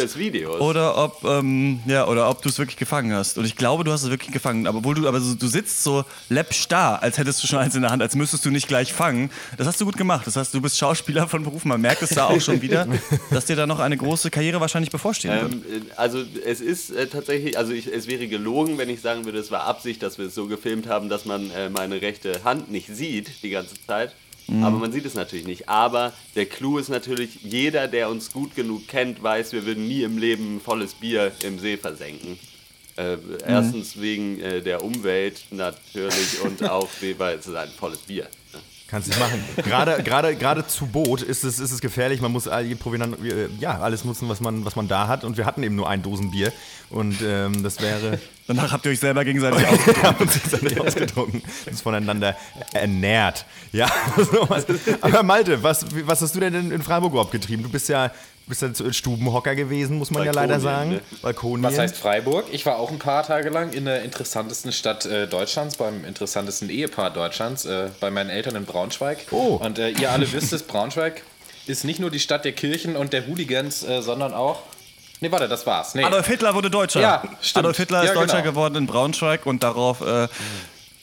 Oder 0.60 0.98
ob, 0.98 1.24
ähm, 1.24 1.80
ja, 1.86 2.08
oder 2.08 2.30
ob 2.30 2.42
du 2.42 2.50
es 2.50 2.60
wirklich 2.60 2.78
gefangen 2.78 3.13
hast. 3.13 3.38
Und 3.38 3.46
ich 3.46 3.56
glaube, 3.56 3.84
du 3.84 3.92
hast 3.92 4.04
es 4.04 4.10
wirklich 4.10 4.31
gefangen. 4.31 4.68
Aber 4.68 4.80
obwohl 4.80 4.96
du, 4.96 5.08
aber 5.08 5.22
so, 5.22 5.36
du 5.36 5.48
sitzt 5.48 5.84
so 5.84 6.04
läppstarr, 6.30 7.02
als 7.02 7.18
hättest 7.18 7.42
du 7.44 7.48
schon 7.48 7.60
eins 7.60 7.75
in 7.75 7.81
der 7.81 7.92
Hand, 7.92 8.02
als 8.02 8.16
müsstest 8.16 8.46
du 8.46 8.50
nicht 8.50 8.68
gleich 8.68 8.92
fangen. 8.92 9.31
Das 9.58 9.68
hast 9.68 9.80
du 9.80 9.86
gut 9.86 9.98
gemacht. 9.98 10.28
Das 10.28 10.36
heißt, 10.36 10.54
du 10.54 10.62
bist 10.62 10.78
Schauspieler 10.78 11.28
von 11.28 11.44
Beruf. 11.44 11.63
Man 11.63 11.80
merkt 11.80 12.02
es 12.02 12.10
da 12.10 12.25
auch 12.25 12.42
schon 12.42 12.62
wieder, 12.62 12.88
dass 13.31 13.46
dir 13.46 13.56
da 13.56 13.66
noch 13.66 13.80
eine 13.80 13.96
große 13.96 14.30
Karriere 14.30 14.60
wahrscheinlich 14.60 14.92
bevorstehen 14.92 15.34
wird. 15.34 15.52
Ähm, 15.54 15.63
äh, 15.88 15.92
also 15.96 16.24
es 16.46 16.60
ist 16.60 16.92
äh, 16.92 17.08
tatsächlich, 17.08 17.58
also 17.58 17.72
ich, 17.72 17.88
es 17.88 18.08
wäre 18.08 18.28
gelogen, 18.28 18.78
wenn 18.78 18.90
ich 18.90 19.02
sagen 19.02 19.25
würde, 19.25 19.40
es 19.40 19.52
war 19.52 19.63
Absicht, 19.63 20.04
dass 20.04 20.18
wir 20.18 20.25
es 20.25 20.36
so 20.36 20.48
gefilmt 20.48 20.88
haben, 20.88 21.10
dass 21.10 21.25
man 21.25 21.50
äh, 21.52 21.69
meine 21.69 22.02
rechte 22.02 22.44
Hand 22.44 22.72
nicht 22.72 22.88
sieht 22.88 23.44
die 23.44 23.50
ganze 23.50 23.75
Zeit. 23.88 24.13
Aber 24.64 24.78
man 24.78 24.92
sieht 24.92 25.06
es 25.06 25.14
natürlich 25.14 25.46
nicht. 25.46 25.70
Aber 25.70 26.14
der 26.36 26.46
Clou 26.46 26.78
ist 26.78 26.90
natürlich, 26.90 27.40
jeder, 27.44 27.88
der 27.88 28.10
uns 28.10 28.32
gut 28.32 28.56
genug 28.56 28.88
kennt, 28.88 29.22
weiß, 29.24 29.54
wir 29.54 29.66
würden 29.66 29.88
nie 29.88 30.04
im 30.04 30.18
Leben 30.18 30.58
ein 30.58 30.60
volles 30.60 30.94
Bier 30.94 31.32
im 31.44 31.60
See 31.60 31.78
versenken. 31.78 32.38
Äh, 32.98 33.18
erstens 33.48 34.00
wegen 34.02 34.40
äh, 34.42 34.62
der 34.62 34.84
Umwelt 34.84 35.44
natürlich 35.52 36.42
und 36.44 36.64
auch, 36.70 36.90
weil 37.18 37.38
es 37.38 37.48
ist 37.48 37.56
ein 37.56 37.70
volles 37.70 38.00
Bier. 38.00 38.28
Kannst 38.92 39.08
nicht 39.08 39.20
machen. 39.22 39.42
Gerade, 39.56 40.04
gerade, 40.04 40.36
gerade 40.36 40.68
zu 40.68 40.86
Boot 40.86 41.22
ist 41.22 41.46
es, 41.46 41.60
ist 41.60 41.72
es 41.72 41.80
gefährlich. 41.80 42.20
Man 42.20 42.34
muss 42.34 42.50
all 42.50 42.68
die 42.68 42.76
Proviant, 42.76 43.24
äh, 43.24 43.48
ja, 43.58 43.80
alles 43.80 44.04
nutzen, 44.04 44.28
was 44.28 44.42
man, 44.42 44.66
was 44.66 44.76
man 44.76 44.90
da 44.90 45.08
hat. 45.08 45.24
Und 45.24 45.38
wir 45.38 45.46
hatten 45.46 45.64
eben 45.64 45.78
nur 45.78 45.90
ein 45.90 46.04
Dosen 46.04 46.30
Bier. 46.32 46.52
Und 46.90 47.22
ähm, 47.22 47.64
das 47.64 47.80
wäre. 47.82 48.20
Danach 48.48 48.74
habt 48.74 48.86
ihr 48.86 48.92
euch 48.92 49.00
selber 49.00 49.24
gegenseitig 49.24 49.66
aus. 49.66 49.88
Wir 49.88 50.04
haben 50.04 50.18
uns 50.18 50.78
ausgetrunken, 50.78 51.42
voneinander 51.82 52.36
ernährt. 52.74 53.46
Ja, 53.72 53.90
aber 55.02 55.24
Malte, 55.24 55.64
was, 55.64 55.86
was 56.06 56.22
hast 56.22 56.36
du 56.36 56.42
denn 56.42 56.54
in, 56.54 56.72
in 56.72 56.82
Freiburg 56.82 57.12
überhaupt 57.12 57.32
getrieben? 57.32 57.64
Du 57.64 57.70
bist 57.70 57.88
ja, 57.88 58.12
bist 58.51 58.62
ja 58.62 58.94
Stubenhocker 58.94 59.56
gewesen, 59.56 59.98
muss 59.98 60.12
man 60.12 60.24
ja 60.25 60.31
leider 60.33 60.59
Balkonien, 60.59 60.62
sagen. 60.62 60.89
ne? 60.92 61.01
Balkonien. 61.21 61.63
Was 61.63 61.80
heißt 61.80 61.95
Freiburg? 61.98 62.45
Ich 62.51 62.65
war 62.65 62.77
auch 62.77 62.92
ein 62.92 63.00
paar 63.00 63.24
Tage 63.24 63.50
lang 63.50 63.71
in 63.71 63.86
der 63.86 64.03
interessantesten 64.03 64.74
Stadt 64.74 65.06
äh, 65.06 65.25
Deutschlands, 65.27 65.77
beim 65.77 66.03
interessantesten 66.03 66.69
Ehepaar 66.69 67.12
Deutschlands, 67.12 67.63
äh, 67.65 67.89
bei 68.01 68.12
meinen 68.12 68.30
Eltern 68.30 68.56
in 68.57 68.65
Braunschweig. 68.65 69.19
Oh. 69.31 69.56
Und 69.56 69.80
äh, 69.80 69.89
ihr 69.92 70.12
alle 70.12 70.30
wisst 70.33 70.51
es, 70.51 70.63
Braunschweig 70.63 71.24
ist 71.65 71.86
nicht 71.86 72.00
nur 72.00 72.12
die 72.12 72.19
Stadt 72.19 72.44
der 72.44 72.51
Kirchen 72.51 72.98
und 72.98 73.13
der 73.13 73.25
Hooligans, 73.27 73.83
äh, 73.83 74.01
sondern 74.01 74.33
auch. 74.33 74.63
Nee, 75.21 75.31
warte, 75.31 75.48
das 75.48 75.65
war's. 75.65 75.95
Nee. 75.95 76.03
Adolf 76.03 76.27
Hitler 76.27 76.53
wurde 76.53 76.69
Deutscher. 76.69 77.00
Ja, 77.00 77.24
stimmt. 77.42 77.57
Adolf 77.65 77.77
Hitler 77.77 78.03
ist 78.03 78.09
Ja, 78.09 78.13
Deutscher 78.15 78.42
genau. 78.42 78.50
geworden 78.51 78.75
in 78.75 78.88
Braunschweig 78.88 79.45
und 79.45 79.63
darauf, 79.63 80.01
äh, 80.01 80.27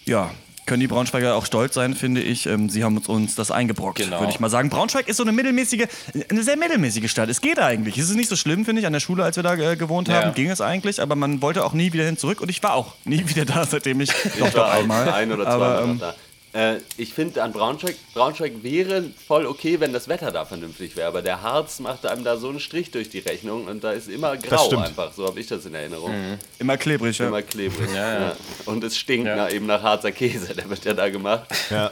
ja, 0.05 0.31
können 0.69 0.79
die 0.81 0.87
Braunschweiger 0.87 1.35
auch 1.35 1.45
stolz 1.47 1.75
sein, 1.75 1.95
finde 1.95 2.21
ich. 2.23 2.47
Ähm, 2.47 2.69
sie 2.69 2.85
haben 2.85 2.97
uns, 2.99 3.09
uns 3.09 3.35
das 3.35 3.51
eingebrockt, 3.51 3.99
Genau. 3.99 4.21
würde 4.21 4.31
ich 4.33 4.39
mal 4.39 4.49
sagen. 4.51 4.71
Braunschweig 4.71 5.09
ist 5.09 5.17
so 5.17 5.25
eine 5.25 5.33
mittelmäßige, 5.33 5.87
eine 6.31 6.43
sehr 6.45 6.57
mittelmäßige 6.57 7.11
Stadt. 7.11 7.29
Es 7.29 7.41
geht 7.41 7.59
eigentlich. 7.59 7.99
Es 7.99 8.09
ist 8.11 8.15
nicht 8.17 8.29
so 8.29 8.37
schlimm, 8.37 8.65
finde 8.65 8.81
ich. 8.81 8.87
An 8.87 8.93
der 8.93 9.01
Schule, 9.01 9.25
als 9.25 9.35
wir 9.37 9.43
da 9.43 9.55
äh, 9.55 9.75
gewohnt 9.77 10.09
haben, 10.09 10.29
Ja. 10.29 10.31
ging 10.31 10.51
es 10.51 10.61
eigentlich, 10.61 11.03
aber 11.03 11.17
man 11.17 11.43
wollte 11.43 11.65
auch 11.65 11.73
nie 11.73 11.93
wieder 11.93 12.05
hin 12.05 12.17
zurück 12.17 12.41
und 12.41 12.49
ich 12.51 12.63
war 12.63 12.75
auch 12.75 12.95
nie 13.05 13.25
wieder 13.29 13.45
da, 13.45 13.65
seitdem 13.65 14.01
ich, 14.01 14.11
Ich 14.25 14.33
doch 14.39 14.55
war 14.55 14.73
einmal. 14.73 15.09
ein 15.11 15.33
oder 15.33 15.47
aber, 15.49 15.77
zweimal 15.79 15.91
ähm, 15.91 15.99
da. 15.99 16.15
Äh, 16.55 16.77
ich 16.97 17.13
finde 17.13 17.43
an 17.43 17.53
Braunschweig, 17.53 17.95
Braunschweig 18.15 18.63
wäre 18.63 19.05
voll 19.27 19.45
okay, 19.47 19.81
wenn 19.81 19.93
das 19.93 20.09
Wetter 20.09 20.31
da 20.33 20.45
vernünftig 20.47 20.97
wäre, 20.97 21.07
aber 21.09 21.21
der 21.21 21.43
Harz 21.43 21.79
macht 21.79 22.07
einem 22.07 22.25
da 22.25 22.37
so 22.39 22.49
einen 22.49 22.59
Strich 22.61 22.91
durch 22.91 23.11
die 23.11 23.19
Rechnung 23.19 23.67
und 23.67 23.85
da 23.85 23.93
ist 23.93 24.09
immer 24.09 24.37
grau 24.39 24.71
einfach, 24.79 25.13
so 25.13 25.27
habe 25.27 25.39
ich 25.41 25.47
das 25.47 25.67
in 25.67 25.75
Erinnerung. 25.75 26.39
immer 26.59 26.77
klebrig, 26.79 27.19
ja. 27.19 27.29
Immer 27.29 27.43
klebrig. 27.43 27.89
Ja, 27.95 28.21
ja. 28.21 28.37
Und 28.65 28.83
es 28.83 28.97
stinkt 28.97 29.27
Ja. 29.27 29.37
nach, 29.37 29.51
eben 29.53 29.67
nach 29.67 29.83
Harzer 29.83 30.11
Käse, 30.13 30.55
der 30.55 30.69
wird 30.71 30.85
ja 30.85 30.95
da 30.95 31.09
gemacht. 31.11 31.45
Ja. 31.71 31.91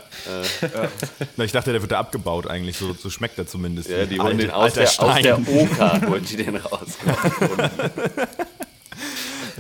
Na, 1.37 1.45
Ich 1.45 1.53
dachte, 1.53 1.73
der 1.73 1.83
wird 1.83 1.93
da 1.93 1.99
abgebaut 1.99 2.47
eigentlich. 2.47 2.79
So, 2.79 2.95
so 2.95 3.11
schmeckt 3.11 3.39
er 3.39 3.47
zumindest. 3.47 3.91
Ja, 3.91 4.07
die 4.07 4.19
holen 4.19 4.39
den 4.39 4.51
aus 4.51 4.73
der, 4.73 4.85
aus 4.89 5.21
der 5.23 5.39
Oka, 5.39 6.01
holen 6.07 6.25
die 6.25 6.37
den 6.37 6.57
raus. 6.57 6.97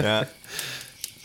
Ja. 0.03 0.27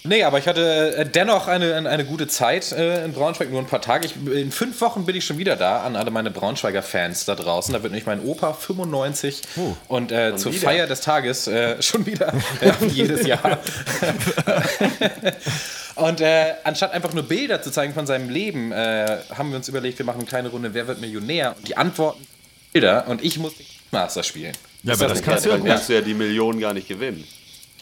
Nee, 0.03 0.24
aber 0.24 0.39
ich 0.39 0.48
hatte 0.48 0.96
äh, 0.96 1.05
dennoch 1.05 1.48
eine, 1.48 1.88
eine 1.88 2.05
gute 2.05 2.27
Zeit 2.27 2.72
äh, 2.72 3.05
in 3.05 3.13
Braunschweig, 3.13 3.51
nur 3.51 3.60
ein 3.60 3.67
paar 3.67 3.81
Tage. 3.81 4.08
Ich, 4.08 4.15
in 4.34 4.51
fünf 4.51 4.81
Wochen 4.81 5.05
bin 5.05 5.15
ich 5.15 5.25
schon 5.25 5.38
wieder 5.38 5.55
da, 5.55 5.84
an 5.84 5.96
alle 5.96 6.10
meine 6.10 6.31
Braunschweiger 6.31 6.81
Fans 6.81 7.25
da 7.25 7.36
draußen. 7.36 7.74
Da 7.74 7.84
wird 7.84 7.91
nämlich 7.91 8.08
mein 8.08 8.25
Opa 8.25 8.53
95 8.53 9.41
und 9.88 10.12
äh, 10.12 10.36
zur 10.38 10.53
wieder? 10.53 10.63
Feier 10.63 10.88
des 10.88 11.01
Tages 11.01 11.48
äh, 11.48 11.81
schon 11.84 12.05
wieder, 12.05 12.34
wie 12.79 12.88
jedes 12.88 13.27
Jahr. 13.27 13.60
und 15.96 16.22
äh, 16.22 16.53
anstatt 16.63 16.93
einfach 16.93 17.13
nur 17.13 17.24
Bilder 17.24 17.62
zu 17.62 17.70
zeigen 17.70 17.93
von 17.93 18.08
seinem 18.08 18.29
Leben, 18.29 18.72
äh, 18.72 19.20
haben 19.36 19.51
wir 19.51 19.58
uns 19.58 19.67
überlegt, 19.67 20.00
wir 20.00 20.05
machen 20.05 20.22
eine 20.22 20.27
kleine 20.27 20.50
Runde 20.50 20.74
Wer 20.74 20.88
wird 20.88 21.00
Millionär? 21.00 21.55
Und 21.58 21.67
die 21.67 21.77
Antworten 21.77 22.25
Bilder 22.74 23.08
und 23.08 23.24
ich 23.24 23.38
muss 23.38 23.55
den 23.58 23.65
Master 23.91 24.24
spielen. 24.24 24.53
Ja, 24.84 24.93
aber 24.93 25.08
das 25.08 25.22
kannst 25.22 25.46
du 25.46 25.50
ja 25.50 25.60
kannst 25.60 25.89
du 25.89 25.93
ja 25.93 26.01
die 26.01 26.13
Millionen 26.13 26.60
gar 26.60 26.74
nicht 26.74 26.88
gewinnen. 26.88 27.24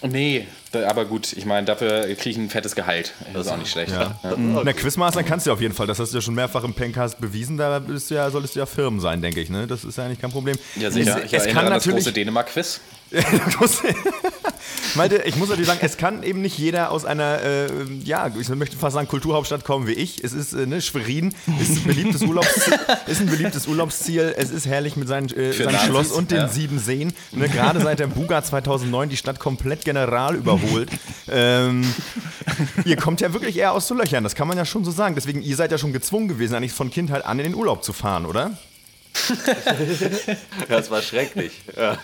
Nee, 0.02 0.48
da, 0.72 0.88
aber 0.88 1.06
gut, 1.06 1.34
ich 1.34 1.46
meine, 1.46 1.66
dafür 1.66 2.04
kriege 2.16 2.30
ich 2.30 2.38
ein 2.38 2.50
fettes 2.50 2.76
Gehalt. 2.76 3.14
Das 3.34 3.48
ist 3.48 3.52
auch 3.52 3.58
nicht 3.58 3.72
schlecht. 3.72 3.92
Ja. 3.92 4.18
Na, 4.38 4.72
Quizmaster 4.72 5.24
kannst 5.24 5.48
du 5.48 5.52
auf 5.52 5.62
jeden 5.62 5.74
Fall. 5.74 5.88
Das 5.88 6.00
hast 6.00 6.14
du 6.14 6.18
ja 6.18 6.22
schon 6.22 6.36
mehrfach 6.36 6.64
im 6.64 6.74
Pencast 6.74 7.20
bewiesen. 7.20 7.58
Da 7.58 7.80
bist 7.80 8.10
du 8.10 8.16
ja, 8.16 8.30
solltest 8.30 8.56
du 8.56 8.60
ja 8.60 8.66
Firmen 8.66 9.00
sein, 9.00 9.22
denke 9.22 9.42
ich. 9.42 9.50
Ne? 9.50 9.68
Das 9.68 9.84
ist 9.84 9.98
ja 9.98 10.06
eigentlich 10.06 10.22
kein 10.22 10.32
Problem. 10.32 10.58
Ja, 10.78 10.90
sicher. 10.90 11.18
Es, 11.20 11.26
ich 11.26 11.34
es 11.34 11.48
kann 11.48 11.66
an 11.66 11.74
das 11.74 11.86
natürlich. 11.86 12.06
große 12.06 12.14
Dänemark-Quiz. 12.14 12.82
Malte, 14.96 15.24
ich 15.26 15.36
muss 15.36 15.50
natürlich 15.50 15.68
sagen, 15.68 15.80
es 15.84 15.98
kann 15.98 16.24
eben 16.24 16.42
nicht 16.42 16.58
jeder 16.58 16.92
aus 16.92 17.06
einer, 17.06 17.42
äh, 17.42 17.68
ja, 18.04 18.32
ich 18.40 18.50
möchte 18.50 18.78
fast 18.78 18.96
sagen, 18.96 19.08
Kulturhauptstadt 19.08 19.64
kommen 19.64 19.88
wie 19.88 19.94
ich. 19.94 20.24
Es 20.24 20.34
ist, 20.34 20.54
äh, 20.54 20.66
ne, 20.66 20.82
Schwerin 20.82 21.34
ist 21.62 21.78
ein 21.78 21.84
beliebtes 21.84 22.22
Urlaubsziel. 22.22 22.74
ist 23.08 23.22
ein 23.22 23.28
beliebtes 23.28 23.68
Urlaubsziel. 23.68 24.34
Es 24.36 24.50
ist 24.50 24.66
herrlich 24.66 24.96
mit 24.96 25.08
seinem, 25.08 25.28
äh, 25.28 25.54
seinem 25.54 25.74
Nazis, 25.74 25.88
Schloss 25.88 26.12
und 26.12 26.32
den 26.32 26.40
ja. 26.40 26.48
sieben 26.48 26.80
Seen. 26.80 27.14
Ne, 27.32 27.50
Gerade 27.50 27.82
seit 27.82 28.00
der 28.00 28.08
Buga 28.08 28.44
2009 28.44 29.10
die 29.10 29.18
Stadt 29.18 29.40
komplett 29.40 29.86
general 29.86 30.36
überholt. 30.36 30.90
ähm, 31.30 31.94
ihr 32.86 32.98
kommt 32.98 33.22
ja 33.22 33.34
wirklich 33.34 33.58
eher 33.58 33.74
aus 33.74 33.88
so 33.88 33.96
Löchern, 33.96 34.24
das 34.24 34.36
kann 34.36 34.48
man 34.48 34.58
ja 34.58 34.66
schon 34.66 34.84
so 34.84 34.92
sagen. 34.92 35.16
Deswegen, 35.16 35.42
ihr 35.42 35.56
seid 35.56 35.72
ja 35.72 35.78
schon 35.78 35.94
gezwungen 35.94 36.28
gewesen, 36.28 36.56
eigentlich 36.56 36.74
von 36.74 36.90
Kindheit 36.90 37.26
an 37.26 37.40
in 37.40 37.46
den 37.46 37.56
Urlaub 37.56 37.84
zu 37.84 37.94
fahren, 37.94 38.26
oder? 38.26 38.58
Das 40.70 40.92
war 40.92 41.02
schrecklich. 41.02 41.52
Ja. 41.76 41.98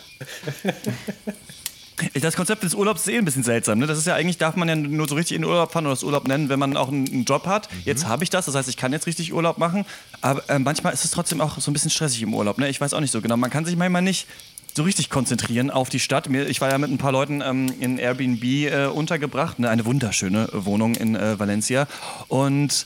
Das 2.13 2.35
Konzept 2.35 2.63
des 2.63 2.73
Urlaubs 2.73 3.01
ist 3.01 3.13
eh 3.13 3.17
ein 3.17 3.25
bisschen 3.25 3.43
seltsam. 3.43 3.79
Ne? 3.79 3.87
Das 3.87 3.97
ist 3.97 4.05
ja 4.05 4.15
eigentlich, 4.15 4.37
darf 4.37 4.55
man 4.55 4.67
ja 4.67 4.75
nur 4.75 5.07
so 5.07 5.15
richtig 5.15 5.35
in 5.35 5.43
den 5.43 5.49
Urlaub 5.49 5.71
fahren 5.71 5.85
oder 5.85 5.93
das 5.93 6.03
Urlaub 6.03 6.27
nennen, 6.27 6.49
wenn 6.49 6.59
man 6.59 6.75
auch 6.75 6.89
einen, 6.89 7.23
Job 7.23 7.47
hat. 7.47 7.71
Mhm. 7.71 7.81
Jetzt 7.85 8.07
habe 8.07 8.23
ich 8.23 8.29
das, 8.29 8.45
das 8.45 8.55
heißt, 8.55 8.67
ich 8.67 8.77
kann 8.77 8.91
jetzt 8.91 9.07
richtig 9.07 9.33
Urlaub 9.33 9.57
machen. 9.57 9.85
Aber 10.21 10.47
äh, 10.49 10.59
manchmal 10.59 10.93
ist 10.93 11.05
es 11.05 11.11
trotzdem 11.11 11.39
auch 11.39 11.59
so 11.59 11.71
ein 11.71 11.73
bisschen 11.73 11.91
stressig 11.91 12.21
im 12.21 12.33
Urlaub. 12.33 12.57
Ne? 12.57 12.67
Ich 12.69 12.81
weiß 12.81 12.93
auch 12.93 12.99
nicht 12.99 13.11
so 13.11 13.21
genau. 13.21 13.37
Man 13.37 13.49
kann 13.49 13.65
sich 13.65 13.77
manchmal 13.77 14.01
nicht 14.01 14.27
so 14.75 14.83
richtig 14.83 15.09
konzentrieren 15.09 15.71
auf 15.71 15.87
die 15.87 16.01
Stadt. 16.01 16.27
Ich 16.27 16.59
war 16.59 16.69
ja 16.69 16.77
mit 16.77 16.91
ein 16.91 16.97
paar 16.97 17.13
Leuten 17.13 17.41
ähm, 17.41 17.73
in 17.79 17.97
Airbnb 17.97 18.43
äh, 18.43 18.85
untergebracht. 18.87 19.59
Ne? 19.59 19.69
Eine 19.69 19.85
wunderschöne 19.85 20.49
Wohnung 20.51 20.95
in 20.95 21.15
äh, 21.15 21.39
Valencia. 21.39 21.87
Und 22.27 22.83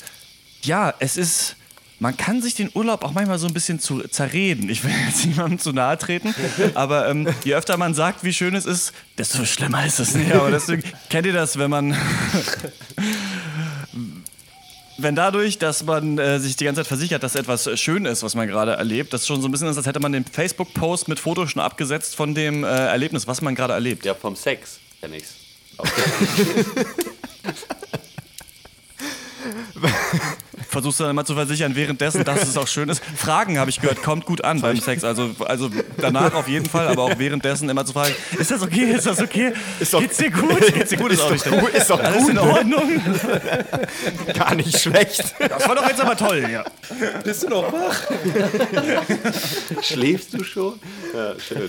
ja, 0.62 0.94
es 1.00 1.18
ist 1.18 1.56
man 2.00 2.16
kann 2.16 2.42
sich 2.42 2.56
den 2.56 2.72
Urlaub 2.74 3.04
auch 3.04 3.12
manchmal 3.12 3.40
so 3.40 3.48
ein 3.48 3.54
bisschen 3.54 3.80
zu 3.80 4.00
zerreden. 4.08 4.70
Ich 4.70 4.84
will 4.84 4.92
jetzt 5.06 5.26
niemandem 5.26 5.60
zu 5.60 5.74
nahe 5.74 5.98
treten, 5.98 6.34
aber 6.74 7.10
ähm, 7.10 7.28
je 7.44 7.56
öfter 7.56 7.78
man 7.78 7.94
sagt, 7.94 8.24
wie 8.24 8.34
schön 8.34 8.56
es 8.56 8.66
ist, 8.66 8.94
desto 9.18 9.46
schlimmer 9.46 9.86
ist 9.86 10.00
es 10.00 10.16
nicht. 10.16 10.32
Aber 10.32 10.50
deswegen 10.50 10.84
kennt 11.10 11.26
ihr 11.26 11.34
das, 11.34 11.60
wenn 11.60 11.70
man. 11.70 11.98
wenn 14.98 15.16
dadurch, 15.16 15.58
dass 15.58 15.84
man 15.84 16.18
äh, 16.18 16.40
sich 16.40 16.58
die 16.58 16.66
ganze 16.66 16.82
Zeit 16.82 16.88
versichert, 16.88 17.24
dass 17.24 17.36
etwas 17.36 17.70
schön 17.80 18.06
ist, 18.06 18.24
was 18.24 18.36
man 18.36 18.48
gerade 18.48 18.74
erlebt, 18.74 19.14
das 19.14 19.28
schon 19.28 19.42
so 19.42 19.48
ein 19.48 19.52
bisschen 19.52 19.68
ist, 19.68 19.78
als 19.78 19.86
hätte 19.86 20.00
man 20.00 20.12
den 20.12 20.26
Facebook-Post 20.26 21.08
mit 21.08 21.20
Fotos 21.20 21.52
schon 21.52 21.62
abgesetzt 21.62 22.16
von 22.16 22.36
dem 22.36 22.64
äh, 22.64 22.68
Erlebnis, 22.68 23.28
was 23.28 23.42
man 23.42 23.56
gerade 23.56 23.74
erlebt. 23.74 24.06
Ja, 24.06 24.14
vom 24.14 24.36
Sex 24.36 24.80
kenne 25.02 25.18
ich's. 25.18 25.36
versuchst 30.68 31.00
du 31.00 31.04
dann 31.04 31.12
immer 31.12 31.26
zu 31.26 31.36
versichern, 31.36 31.76
währenddessen, 31.76 32.24
dass 32.24 32.44
es 32.44 32.58
auch 32.58 32.68
schön 32.68 32.90
ist. 32.90 33.04
Fragen, 33.16 33.60
habe 33.60 33.70
ich 33.70 33.82
gehört, 33.82 34.02
kommt 34.04 34.26
gut 34.26 34.44
an 34.44 34.62
beim 34.62 34.80
Sex. 34.80 35.04
Also, 35.04 35.32
also 35.46 35.70
danach 35.98 36.34
auf 36.34 36.48
jeden 36.48 36.66
Fall, 36.66 36.88
aber 36.88 37.04
auch 37.04 37.18
währenddessen 37.18 37.70
immer 37.70 37.86
zu 37.86 37.94
fragen, 37.94 38.16
ist 38.38 38.52
das 38.52 38.62
okay, 38.62 38.92
ist 38.92 39.06
das 39.06 39.22
okay? 39.22 39.54
Ist 39.80 39.94
doch, 39.94 40.02
Geht's 40.02 40.18
dir 40.18 40.32
gut? 40.32 40.60
Geht's 40.74 40.90
dir 40.90 40.98
gut? 40.98 41.12
Ist, 41.12 41.22
ist, 41.22 41.46
nicht 41.46 41.60
gut, 41.60 41.74
ist 41.74 41.90
doch 41.90 42.02
Alles 42.02 42.22
gut. 42.22 42.30
in 42.32 42.38
Ordnung? 42.38 43.02
Gar 44.34 44.56
nicht 44.56 44.80
schlecht. 44.80 45.36
Das 45.40 45.68
war 45.68 45.76
doch 45.76 45.88
jetzt 45.88 46.02
aber 46.02 46.16
toll, 46.16 46.48
ja. 46.52 46.64
Bist 47.24 47.44
du 47.44 47.50
noch 47.50 47.72
wach? 47.72 48.02
Schläfst 49.82 50.34
du 50.34 50.44
schon? 50.44 50.80
Ja, 51.14 51.40
schön. 51.40 51.68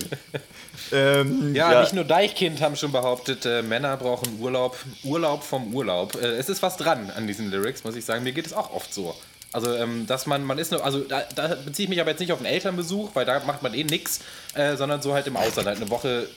Ähm, 0.92 1.54
ja, 1.54 1.72
ja, 1.72 1.80
nicht 1.82 1.92
nur 1.92 2.04
Deichkind 2.04 2.60
haben 2.60 2.74
schon 2.74 2.90
behauptet, 2.90 3.46
äh, 3.46 3.62
Männer 3.62 3.96
brauchen 3.96 4.40
Urlaub, 4.40 4.76
Urlaub 5.04 5.44
vom 5.44 5.72
Urlaub. 5.74 6.16
Äh, 6.20 6.36
es 6.36 6.48
ist 6.48 6.62
was 6.62 6.76
dran 6.76 7.10
an 7.16 7.26
diesen 7.26 7.50
Lyrics, 7.50 7.84
muss 7.84 7.94
ich 7.94 8.04
sagen. 8.04 8.24
Mir 8.24 8.32
geht 8.32 8.46
es 8.46 8.52
auch 8.52 8.72
oft 8.80 8.94
so. 8.94 9.14
Also, 9.52 9.74
ähm, 9.74 10.06
dass 10.06 10.26
man, 10.26 10.44
man 10.44 10.58
ist 10.58 10.70
nur, 10.70 10.84
also 10.84 11.00
da, 11.00 11.22
da, 11.34 11.56
beziehe 11.64 11.84
ich 11.84 11.90
mich 11.90 12.00
aber 12.00 12.10
jetzt 12.10 12.20
nicht 12.20 12.30
auf 12.30 12.38
einen 12.38 12.46
Elternbesuch, 12.46 13.10
weil 13.14 13.24
da 13.26 13.40
macht 13.40 13.64
man 13.64 13.74
eh 13.74 13.82
nichts, 13.82 14.20
äh, 14.54 14.76
sondern 14.76 15.02
so 15.02 15.12
halt 15.12 15.26
im 15.26 15.36
Ausland. 15.36 15.66
Halt 15.66 15.78
eine 15.78 15.90
Woche, 15.90 16.28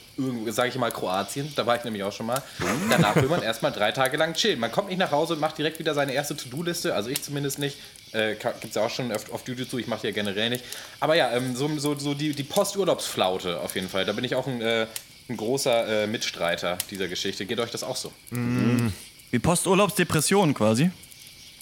sage 0.47 0.69
ich 0.69 0.75
mal, 0.77 0.89
Kroatien, 0.89 1.53
da 1.55 1.67
war 1.67 1.75
ich 1.75 1.83
nämlich 1.83 2.01
auch 2.01 2.11
schon 2.11 2.25
mal. 2.25 2.41
Danach 2.89 3.15
will 3.15 3.29
man 3.29 3.43
erstmal 3.43 3.71
drei 3.71 3.91
Tage 3.91 4.17
lang 4.17 4.33
chillen. 4.33 4.59
Man 4.59 4.71
kommt 4.71 4.89
nicht 4.89 4.97
nach 4.97 5.11
Hause 5.11 5.33
und 5.33 5.39
macht 5.39 5.59
direkt 5.59 5.77
wieder 5.77 5.93
seine 5.93 6.13
erste 6.13 6.35
To-Do-Liste, 6.35 6.95
also 6.95 7.09
ich 7.09 7.21
zumindest 7.21 7.59
nicht. 7.59 7.77
Äh, 8.13 8.33
Gibt 8.33 8.65
es 8.65 8.75
ja 8.75 8.83
auch 8.83 8.89
schon 8.89 9.11
auf, 9.11 9.31
auf 9.31 9.47
YouTube 9.47 9.69
zu, 9.69 9.77
ich 9.77 9.85
mache 9.85 10.01
die 10.01 10.07
ja 10.07 10.13
generell 10.13 10.49
nicht. 10.49 10.63
Aber 10.99 11.13
ja, 11.13 11.31
ähm, 11.33 11.55
so, 11.55 11.69
so, 11.77 11.95
so 11.97 12.15
die, 12.15 12.33
die 12.33 12.43
Posturlaubsflaute 12.43 13.59
auf 13.59 13.75
jeden 13.75 13.89
Fall. 13.89 14.05
Da 14.05 14.13
bin 14.13 14.23
ich 14.23 14.33
auch 14.33 14.47
ein, 14.47 14.59
äh, 14.59 14.87
ein 15.29 15.37
großer 15.37 16.03
äh, 16.03 16.07
Mitstreiter 16.07 16.79
dieser 16.89 17.07
Geschichte. 17.07 17.45
Geht 17.45 17.59
euch 17.59 17.69
das 17.69 17.83
auch 17.83 17.95
so? 17.95 18.11
Mhm. 18.31 18.91
Wie 19.29 19.39
Posturlaubsdepression 19.39 20.55
quasi? 20.55 20.89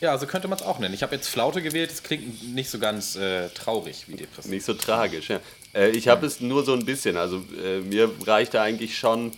Ja, 0.01 0.17
so 0.17 0.25
könnte 0.25 0.47
man 0.47 0.57
es 0.57 0.65
auch 0.65 0.79
nennen. 0.79 0.95
Ich 0.95 1.03
habe 1.03 1.15
jetzt 1.15 1.27
Flaute 1.27 1.61
gewählt, 1.61 1.91
das 1.91 2.01
klingt 2.01 2.55
nicht 2.55 2.71
so 2.71 2.79
ganz 2.79 3.15
äh, 3.15 3.49
traurig 3.49 4.05
wie 4.07 4.15
Depression. 4.15 4.51
Nicht 4.51 4.65
so 4.65 4.73
tragisch, 4.73 5.29
ja. 5.29 5.39
Äh, 5.75 5.91
ich 5.91 6.07
habe 6.07 6.25
es 6.25 6.41
nur 6.41 6.65
so 6.65 6.73
ein 6.73 6.85
bisschen. 6.85 7.17
Also 7.17 7.43
äh, 7.63 7.81
mir 7.81 8.11
reichte 8.25 8.59
eigentlich 8.61 8.97
schon 8.97 9.31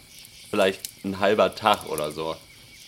vielleicht 0.49 0.79
ein 1.03 1.19
halber 1.19 1.53
Tag 1.53 1.89
oder 1.89 2.13
so. 2.13 2.37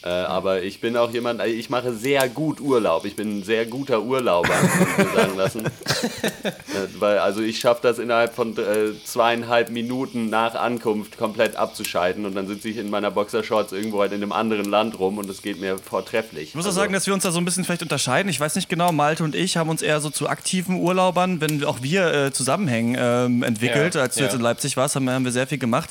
Äh, 0.05 0.09
aber 0.09 0.62
ich 0.62 0.81
bin 0.81 0.95
auch 0.97 1.12
jemand, 1.12 1.41
äh, 1.41 1.47
ich 1.47 1.71
mache 1.71 1.91
sehr 1.91 2.29
gut 2.29 2.62
Urlaub. 2.62 3.05
Ich 3.05 3.15
bin 3.15 3.39
ein 3.39 3.43
sehr 3.43 3.65
guter 3.65 4.03
Urlauber, 4.03 4.53
muss 4.62 4.97
man 4.97 5.15
sagen 5.15 5.35
lassen. 5.38 5.65
äh, 6.43 6.51
weil, 7.00 7.17
also 7.17 7.41
ich 7.41 7.59
schaffe 7.59 7.79
das 7.81 7.97
innerhalb 7.97 8.35
von 8.35 8.55
äh, 8.55 8.91
zweieinhalb 9.03 9.71
Minuten 9.71 10.29
nach 10.29 10.53
Ankunft 10.53 11.17
komplett 11.17 11.55
abzuschalten 11.55 12.25
und 12.25 12.35
dann 12.35 12.45
sitze 12.45 12.69
ich 12.69 12.77
in 12.77 12.91
meiner 12.91 13.09
Boxershorts 13.09 13.71
irgendwo 13.71 14.00
halt 14.01 14.12
in 14.12 14.21
einem 14.21 14.31
anderen 14.31 14.65
Land 14.65 15.00
rum 15.00 15.17
und 15.17 15.27
es 15.27 15.41
geht 15.41 15.59
mir 15.59 15.79
vortrefflich. 15.79 16.50
Ich 16.50 16.55
muss 16.55 16.65
auch 16.65 16.67
also, 16.67 16.81
sagen, 16.81 16.93
dass 16.93 17.07
wir 17.07 17.13
uns 17.15 17.24
da 17.24 17.31
so 17.31 17.39
ein 17.39 17.45
bisschen 17.45 17.63
vielleicht 17.63 17.81
unterscheiden. 17.81 18.29
Ich 18.29 18.39
weiß 18.39 18.55
nicht 18.55 18.69
genau, 18.69 18.91
Malte 18.91 19.24
und 19.24 19.33
ich 19.33 19.57
haben 19.57 19.71
uns 19.71 19.81
eher 19.81 20.01
so 20.01 20.12
zu 20.12 20.29
aktiven 20.29 20.75
Urlaubern, 20.75 21.41
wenn 21.41 21.63
auch 21.63 21.81
wir 21.81 22.13
äh, 22.13 22.31
zusammenhängen, 22.31 22.95
ähm, 23.00 23.41
entwickelt. 23.41 23.95
Ja, 23.95 24.01
Als 24.01 24.13
du 24.13 24.19
ja. 24.19 24.27
jetzt 24.27 24.35
in 24.35 24.41
Leipzig 24.41 24.77
warst, 24.77 24.95
haben, 24.95 25.09
haben 25.09 25.25
wir 25.25 25.31
sehr 25.31 25.47
viel 25.47 25.57
gemacht. 25.57 25.89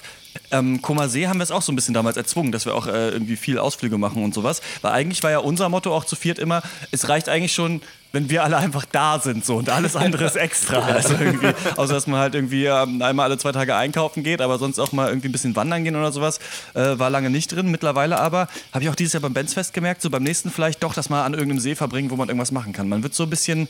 Ähm, 0.50 0.80
See 1.06 1.26
haben 1.26 1.38
wir 1.38 1.44
es 1.44 1.50
auch 1.50 1.62
so 1.62 1.72
ein 1.72 1.76
bisschen 1.76 1.94
damals 1.94 2.16
erzwungen, 2.16 2.52
dass 2.52 2.66
wir 2.66 2.74
auch 2.74 2.86
äh, 2.86 3.10
irgendwie 3.10 3.36
viel 3.36 3.58
Ausflüge 3.58 3.98
machen 3.98 4.22
und 4.22 4.34
sowas. 4.34 4.60
Weil 4.82 4.92
eigentlich 4.92 5.22
war 5.22 5.30
ja 5.30 5.38
unser 5.38 5.68
Motto 5.68 5.94
auch 5.94 6.04
zu 6.04 6.16
viert 6.16 6.38
immer, 6.38 6.62
es 6.90 7.08
reicht 7.08 7.28
eigentlich 7.28 7.52
schon, 7.52 7.82
wenn 8.12 8.30
wir 8.30 8.44
alle 8.44 8.56
einfach 8.56 8.84
da 8.84 9.18
sind 9.18 9.44
so 9.44 9.56
und 9.56 9.68
alles 9.68 9.96
andere 9.96 10.24
ist 10.24 10.36
extra. 10.36 10.78
Also 10.94 11.14
irgendwie, 11.14 11.52
außer 11.76 11.94
dass 11.94 12.06
man 12.06 12.20
halt 12.20 12.34
irgendwie 12.34 12.66
ähm, 12.66 13.02
einmal 13.02 13.24
alle 13.24 13.38
zwei 13.38 13.52
Tage 13.52 13.74
einkaufen 13.74 14.22
geht, 14.22 14.40
aber 14.40 14.58
sonst 14.58 14.78
auch 14.78 14.92
mal 14.92 15.08
irgendwie 15.08 15.28
ein 15.28 15.32
bisschen 15.32 15.56
wandern 15.56 15.82
gehen 15.82 15.96
oder 15.96 16.12
sowas, 16.12 16.38
äh, 16.74 16.98
war 16.98 17.10
lange 17.10 17.30
nicht 17.30 17.50
drin. 17.52 17.70
Mittlerweile 17.70 18.20
aber, 18.20 18.48
habe 18.72 18.84
ich 18.84 18.90
auch 18.90 18.94
dieses 18.94 19.14
Jahr 19.14 19.22
beim 19.22 19.34
Benzfest 19.34 19.74
gemerkt, 19.74 20.02
so 20.02 20.10
beim 20.10 20.22
nächsten 20.22 20.50
vielleicht 20.50 20.82
doch 20.82 20.94
das 20.94 21.10
mal 21.10 21.24
an 21.24 21.34
irgendeinem 21.34 21.58
See 21.58 21.74
verbringen, 21.74 22.10
wo 22.10 22.16
man 22.16 22.28
irgendwas 22.28 22.52
machen 22.52 22.72
kann. 22.72 22.88
Man 22.88 23.02
wird 23.02 23.14
so 23.14 23.24
ein 23.24 23.30
bisschen 23.30 23.68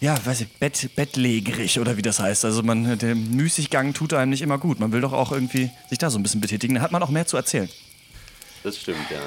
ja, 0.00 0.18
weiß 0.24 0.40
ich, 0.40 0.48
Bett, 0.48 0.90
bettlägerig 0.96 1.78
oder 1.78 1.96
wie 1.96 2.02
das 2.02 2.18
heißt. 2.18 2.44
Also 2.44 2.62
man, 2.62 2.98
der 2.98 3.14
Müßiggang 3.14 3.92
tut 3.92 4.14
einem 4.14 4.30
nicht 4.30 4.42
immer 4.42 4.58
gut. 4.58 4.80
Man 4.80 4.92
will 4.92 5.00
doch 5.00 5.12
auch 5.12 5.30
irgendwie 5.30 5.70
sich 5.88 5.98
da 5.98 6.08
so 6.10 6.18
ein 6.18 6.22
bisschen 6.22 6.40
betätigen. 6.40 6.74
Da 6.76 6.80
hat 6.80 6.90
man 6.90 7.02
auch 7.02 7.10
mehr 7.10 7.26
zu 7.26 7.36
erzählen. 7.36 7.68
Das 8.64 8.78
stimmt, 8.78 9.10
ja. 9.10 9.20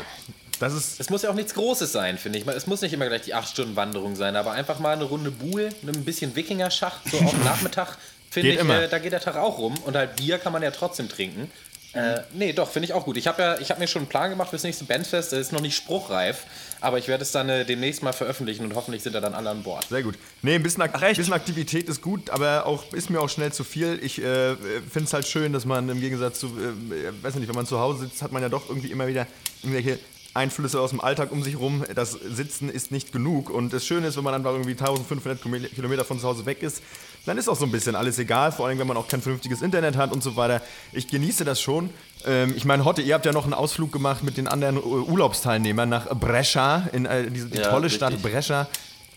Das 0.60 0.74
ist 0.74 1.00
es 1.00 1.10
muss 1.10 1.24
ja 1.24 1.30
auch 1.30 1.36
nichts 1.36 1.54
Großes 1.54 1.92
sein, 1.92 2.18
finde 2.18 2.40
ich. 2.40 2.48
Es 2.48 2.68
muss 2.68 2.82
nicht 2.82 2.94
immer 2.94 3.08
gleich 3.08 3.24
die 3.24 3.36
8-Stunden-Wanderung 3.36 4.16
sein, 4.16 4.36
aber 4.36 4.52
einfach 4.52 4.80
mal 4.80 4.94
eine 4.94 5.04
Runde 5.04 5.32
Buhl, 5.32 5.70
ein 5.86 6.06
bisschen 6.06 6.36
Wikingerschacht, 6.36 7.02
so 7.10 7.18
auf 7.18 7.44
Nachmittag, 7.44 7.98
finde 8.30 8.52
ich, 8.52 8.60
äh, 8.60 8.88
da 8.88 9.00
geht 9.00 9.12
der 9.12 9.20
Tag 9.20 9.36
auch 9.36 9.58
rum. 9.58 9.76
Und 9.86 9.96
halt 9.96 10.16
Bier 10.16 10.40
kann 10.40 10.54
man 10.54 10.64
ja 10.64 10.72
trotzdem 10.72 11.10
trinken. 11.10 11.52
Äh, 11.94 12.22
nee, 12.34 12.54
doch, 12.54 12.72
finde 12.72 12.88
ich 12.88 12.94
auch 12.94 13.06
gut. 13.06 13.18
Ich 13.18 13.28
habe 13.28 13.42
ja, 13.42 13.70
hab 13.70 13.80
mir 13.80 13.88
schon 13.88 14.02
einen 14.02 14.10
Plan 14.10 14.32
gemacht 14.32 14.50
fürs 14.50 14.64
nächste 14.64 14.84
Bandfest. 14.84 15.32
Der 15.32 15.40
ist 15.40 15.52
noch 15.52 15.62
nicht 15.62 15.76
spruchreif, 15.76 16.46
aber 16.82 16.98
ich 16.98 17.08
werde 17.08 17.22
es 17.22 17.32
dann 17.32 17.50
äh, 17.50 17.66
demnächst 17.66 18.02
mal 18.02 18.14
veröffentlichen 18.14 18.66
und 18.66 18.74
hoffentlich 18.74 19.04
sind 19.04 19.14
da 19.14 19.22
dann 19.22 19.36
alle 19.36 19.52
an 19.52 19.62
Bord. 19.62 19.88
Sehr 19.90 20.02
gut. 20.02 20.16
Nee, 20.42 20.56
ein 20.56 20.64
bisschen, 20.64 20.82
Ak 20.82 20.92
Ach, 20.96 21.02
bisschen 21.02 21.34
Aktivität 21.34 21.88
ist 21.88 22.02
gut, 22.02 22.32
aber 22.32 22.66
auch 22.66 22.92
ist 22.94 23.12
mir 23.12 23.22
auch 23.22 23.30
schnell 23.30 23.54
zu 23.54 23.64
viel. 23.64 24.00
Ich 24.02 24.20
äh, 24.20 24.56
finde 24.56 25.06
es 25.06 25.14
halt 25.14 25.28
schön, 25.28 25.54
dass 25.54 25.66
man 25.66 25.88
im 25.88 26.02
Gegensatz 26.02 26.40
zu, 26.40 26.48
äh, 26.48 27.24
weiß 27.24 27.36
nicht, 27.36 27.48
wenn 27.48 27.56
man 27.56 27.68
zu 27.68 27.80
Hause 27.80 28.06
sitzt, 28.06 28.24
hat 28.24 28.32
man 28.32 28.42
ja 28.42 28.50
doch 28.50 28.70
irgendwie 28.70 28.92
immer 28.92 29.06
wieder 29.06 29.28
irgendwelche 29.62 30.00
Einflüsse 30.34 30.80
aus 30.80 30.90
dem 30.90 31.02
Alltag 31.02 31.32
um 31.32 31.44
sich 31.44 31.58
rum. 31.60 31.84
Das 31.94 32.12
Sitzen 32.12 32.70
ist 32.70 32.92
nicht 32.92 33.12
genug. 33.12 33.50
Und 33.50 33.72
das 33.72 33.86
Schöne 33.86 34.08
ist, 34.08 34.18
wenn 34.18 34.24
man 34.24 34.34
einfach 34.34 34.52
irgendwie 34.52 34.72
1500 34.72 35.42
Kilometer 35.76 36.06
von 36.06 36.20
zu 36.20 36.28
Hause 36.28 36.46
weg 36.46 36.64
ist, 36.64 36.82
dann 37.26 37.38
ist 37.38 37.48
auch 37.48 37.56
so 37.56 37.66
ein 37.66 37.72
bisschen 37.72 37.96
alles 37.96 38.18
egal. 38.20 38.52
Vor 38.52 38.68
allem, 38.68 38.80
wenn 38.80 38.88
man 38.88 38.98
auch 38.98 39.08
kein 39.08 39.22
vernünftiges 39.22 39.62
Internet 39.62 39.96
hat 39.96 40.12
und 40.12 40.24
so 40.24 40.36
weiter. 40.36 40.62
Ich 40.92 41.08
genieße 41.08 41.46
das 41.46 41.62
schon. 41.62 41.90
Ähm, 42.26 42.54
ich 42.56 42.66
meine, 42.66 42.84
Hotte, 42.84 43.02
ihr 43.02 43.14
habt 43.14 43.26
ja 43.26 43.32
noch 43.32 43.44
einen 43.44 43.54
Ausflug 43.54 43.92
gemacht 43.92 44.24
mit 44.24 44.38
den 44.38 44.48
anderen 44.48 44.84
Urlaubsteilnehmern 44.84 45.88
nach 45.88 46.08
Brescia, 46.16 46.90
in 46.92 47.06
äh, 47.06 47.30
die, 47.30 47.50
die 47.50 47.58
ja, 47.58 47.70
tolle 47.70 47.86
richtig. 47.86 47.98
Stadt 47.98 48.22
Brescia. 48.22 48.68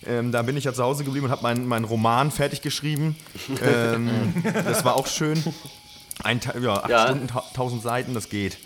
Ähm, 0.07 0.31
da 0.31 0.43
bin 0.43 0.57
ich 0.57 0.65
ja 0.65 0.73
zu 0.73 0.83
Hause 0.85 1.05
geblieben 1.05 1.27
und 1.27 1.33
habe 1.33 1.43
meinen 1.43 1.67
mein 1.67 1.85
Roman 1.85 2.31
fertig 2.31 2.61
geschrieben. 2.61 3.17
ähm, 3.63 4.35
das 4.65 4.85
war 4.85 4.97
auch 4.97 5.07
schön. 5.07 5.43
Ein, 6.23 6.41
ja, 6.61 6.75
acht 6.75 6.91
ja. 6.91 7.07
Stunden, 7.07 7.29
tausend 7.55 7.83
Seiten, 7.83 8.15
das 8.15 8.29
geht. 8.29 8.59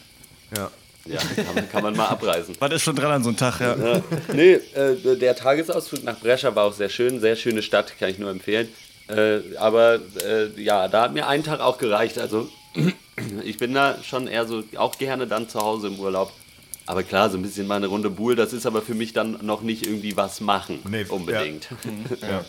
Ja. 0.57 0.71
Ja, 1.07 1.19
kann 1.19 1.55
man, 1.55 1.71
kann 1.71 1.83
man 1.83 1.97
mal 1.97 2.07
abreisen. 2.07 2.55
Was 2.59 2.73
ist 2.73 2.83
schon 2.83 2.97
dran 2.97 3.11
an 3.11 3.23
so 3.23 3.31
einem 3.31 3.39
Tag, 3.39 3.61
ja? 3.61 3.77
ja. 3.77 4.03
Nee, 4.33 4.53
äh, 4.75 5.17
der 5.17 5.35
Tagesausflug 5.35 6.05
nach 6.05 6.19
Brescia 6.19 6.55
war 6.55 6.65
auch 6.65 6.75
sehr 6.75 6.91
schön. 6.91 7.21
Sehr 7.21 7.37
schöne 7.37 7.63
Stadt, 7.63 7.99
kann 7.99 8.11
ich 8.11 8.19
nur 8.19 8.31
empfehlen. 8.31 8.69
Äh, 9.09 9.41
aber 9.57 10.01
äh, 10.25 10.49
ja, 10.63 10.89
da 10.89 11.03
hat 11.03 11.15
mir 11.15 11.27
ein 11.27 11.43
Tag 11.43 11.61
auch 11.61 11.79
gereicht. 11.79 12.19
Also 12.19 12.49
ich 13.45 13.57
bin 13.59 13.75
da 13.75 13.97
schon 14.03 14.27
eher 14.27 14.47
so, 14.47 14.63
auch 14.77 14.99
gerne 14.99 15.27
dann 15.27 15.49
zu 15.49 15.61
Hause 15.61 15.89
im 15.89 15.99
Urlaub. 15.99 16.33
Aber 16.87 17.03
klar, 17.03 17.31
so 17.31 17.39
ein 17.39 17.43
bisschen 17.43 17.67
mal 17.67 17.77
eine 17.77 17.87
Runde 17.87 18.11
Buhl, 18.11 18.35
das 18.35 18.53
ist 18.53 18.67
aber 18.67 18.83
für 18.83 18.95
mich 18.95 19.13
dann 19.13 19.39
noch 19.43 19.63
nicht 19.63 19.87
irgendwie 19.87 20.17
was 20.17 20.41
machen. 20.41 20.81
Nee, 20.89 21.05
unbedingt. 21.09 21.69
Ja. 22.21 22.29
ja. 22.29 22.45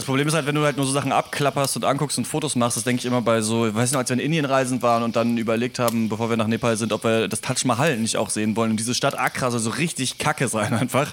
Das 0.00 0.06
Problem 0.06 0.26
ist 0.26 0.32
halt, 0.32 0.46
wenn 0.46 0.54
du 0.54 0.64
halt 0.64 0.78
nur 0.78 0.86
so 0.86 0.92
Sachen 0.92 1.12
abklapperst 1.12 1.76
und 1.76 1.84
anguckst 1.84 2.16
und 2.16 2.24
Fotos 2.24 2.56
machst, 2.56 2.74
das 2.74 2.84
denke 2.84 3.00
ich 3.00 3.04
immer 3.04 3.20
bei 3.20 3.42
so, 3.42 3.66
ich 3.66 3.74
weiß 3.74 3.90
nicht, 3.90 3.98
als 3.98 4.08
wir 4.08 4.14
in 4.14 4.20
Indien 4.20 4.46
reisen 4.46 4.80
waren 4.80 5.02
und 5.02 5.14
dann 5.14 5.36
überlegt 5.36 5.78
haben, 5.78 6.08
bevor 6.08 6.30
wir 6.30 6.38
nach 6.38 6.46
Nepal 6.46 6.78
sind, 6.78 6.94
ob 6.94 7.04
wir 7.04 7.28
das 7.28 7.42
Taj 7.42 7.66
Mahal 7.66 7.98
nicht 7.98 8.16
auch 8.16 8.30
sehen 8.30 8.56
wollen. 8.56 8.70
Und 8.70 8.78
diese 8.78 8.94
Stadt 8.94 9.18
Accra 9.18 9.50
soll 9.50 9.60
so 9.60 9.68
richtig 9.68 10.16
kacke 10.16 10.48
sein 10.48 10.72
einfach. 10.72 11.12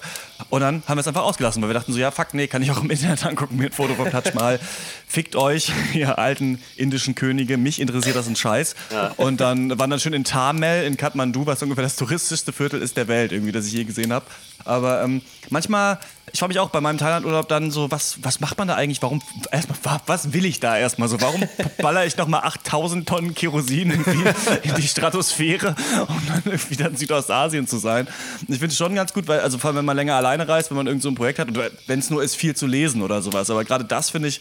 Und 0.50 0.62
dann 0.62 0.84
haben 0.88 0.96
wir 0.96 1.01
es 1.01 1.08
einfach 1.10 1.24
ausgelassen, 1.24 1.62
weil 1.62 1.67
wir 1.70 1.74
dachten 1.74 1.91
so, 1.91 2.00
ja, 2.00 2.12
fuck, 2.12 2.34
nee, 2.34 2.48
kann 2.48 2.62
ich 2.62 2.72
auch 2.72 2.82
im 2.82 2.89
Internet 2.89 3.25
angucken, 3.25 3.58
mir 3.58 3.65
ein 3.65 3.74
Foto 3.74 3.94
vom 3.96 4.10
Taj 4.10 4.32
Mahal. 4.34 4.58
Fickt 5.06 5.36
euch, 5.36 5.70
ihr 5.94 6.17
alten 6.17 6.62
indischen 6.77 7.13
Könige, 7.13 7.58
mich 7.58 7.82
interessiert 7.82 8.15
das 8.15 8.27
ein 8.27 8.38
Scheiß. 8.38 8.74
Ja. 8.94 9.13
Und 9.17 9.41
dann 9.41 9.77
waren 9.77 9.89
dann 9.89 10.00
schön 10.00 10.13
in 10.13 10.24
Tamel 10.24 10.86
in 10.86 10.96
Kathmandu, 10.96 11.46
was 11.46 11.62
ungefähr 11.62 11.84
das 11.84 11.98
touristischste 11.98 12.53
Viertel 12.53 12.82
ist 12.82 12.96
der 12.96 13.10
Welt, 13.10 13.34
irgendwie, 13.34 13.51
das 13.51 13.65
ich 13.65 13.74
je 13.74 13.84
gesehen 13.84 14.13
habe. 14.13 14.25
Aber 14.63 15.03
ähm, 15.03 15.22
manchmal, 15.50 16.00
ich 16.32 16.39
frage 16.39 16.50
mich 16.50 16.60
auch 16.60 16.70
bei 16.70 16.82
meinem 16.82 16.98
Thailandurlaub 16.98 17.48
dann 17.48 17.72
so, 17.72 17.91
was, 17.91 18.17
was 18.22 18.39
macht 18.39 18.58
man 18.58 18.67
da 18.67 18.75
eigentlich, 18.78 19.02
warum, 19.02 19.22
erstmal, 19.52 19.78
wa- 19.84 20.02
was 20.06 20.32
will 20.34 20.46
ich 20.46 20.60
da 20.60 20.78
erstmal 20.78 21.10
so? 21.10 21.20
Warum 21.20 21.44
baller 21.82 22.06
ich 22.06 22.16
nochmal 22.18 22.42
8000 22.44 23.08
Tonnen 23.08 23.36
Kerosin 23.36 23.92
in 23.92 24.76
die 24.76 24.88
Stratosphäre, 24.88 25.76
um 26.08 26.22
dann 26.28 26.42
irgendwie 26.46 26.76
dann 26.76 26.92
in 26.94 26.98
Südostasien 26.98 27.68
zu 27.68 27.78
sein? 27.78 28.08
Und 28.42 28.50
ich 28.54 28.60
finde 28.60 28.68
es 28.68 28.78
schon 28.78 28.96
ganz 28.96 29.12
gut, 29.14 29.28
weil, 29.28 29.40
also 29.42 29.58
vor 29.58 29.70
allem, 29.70 29.78
wenn 29.78 29.86
man 29.86 29.98
länger 29.98 30.16
alleine 30.16 30.48
reist, 30.48 30.70
wenn 30.70 30.78
man 30.78 30.88
irgend 30.88 31.04
so 31.04 31.10
ein 31.10 31.16
Projekt 31.16 31.40
hat, 31.40 31.50
oder 31.50 31.70
wenn 31.88 32.00
es 32.00 32.10
nur 32.10 32.24
ist, 32.24 32.36
viel 32.36 32.56
zu 32.56 32.68
lesen 32.68 33.02
oder 33.02 33.22
sowas. 33.22 33.50
Aber 33.50 33.64
gerade 33.66 33.84
das 33.86 34.10
finde 34.12 34.30
ich, 34.30 34.40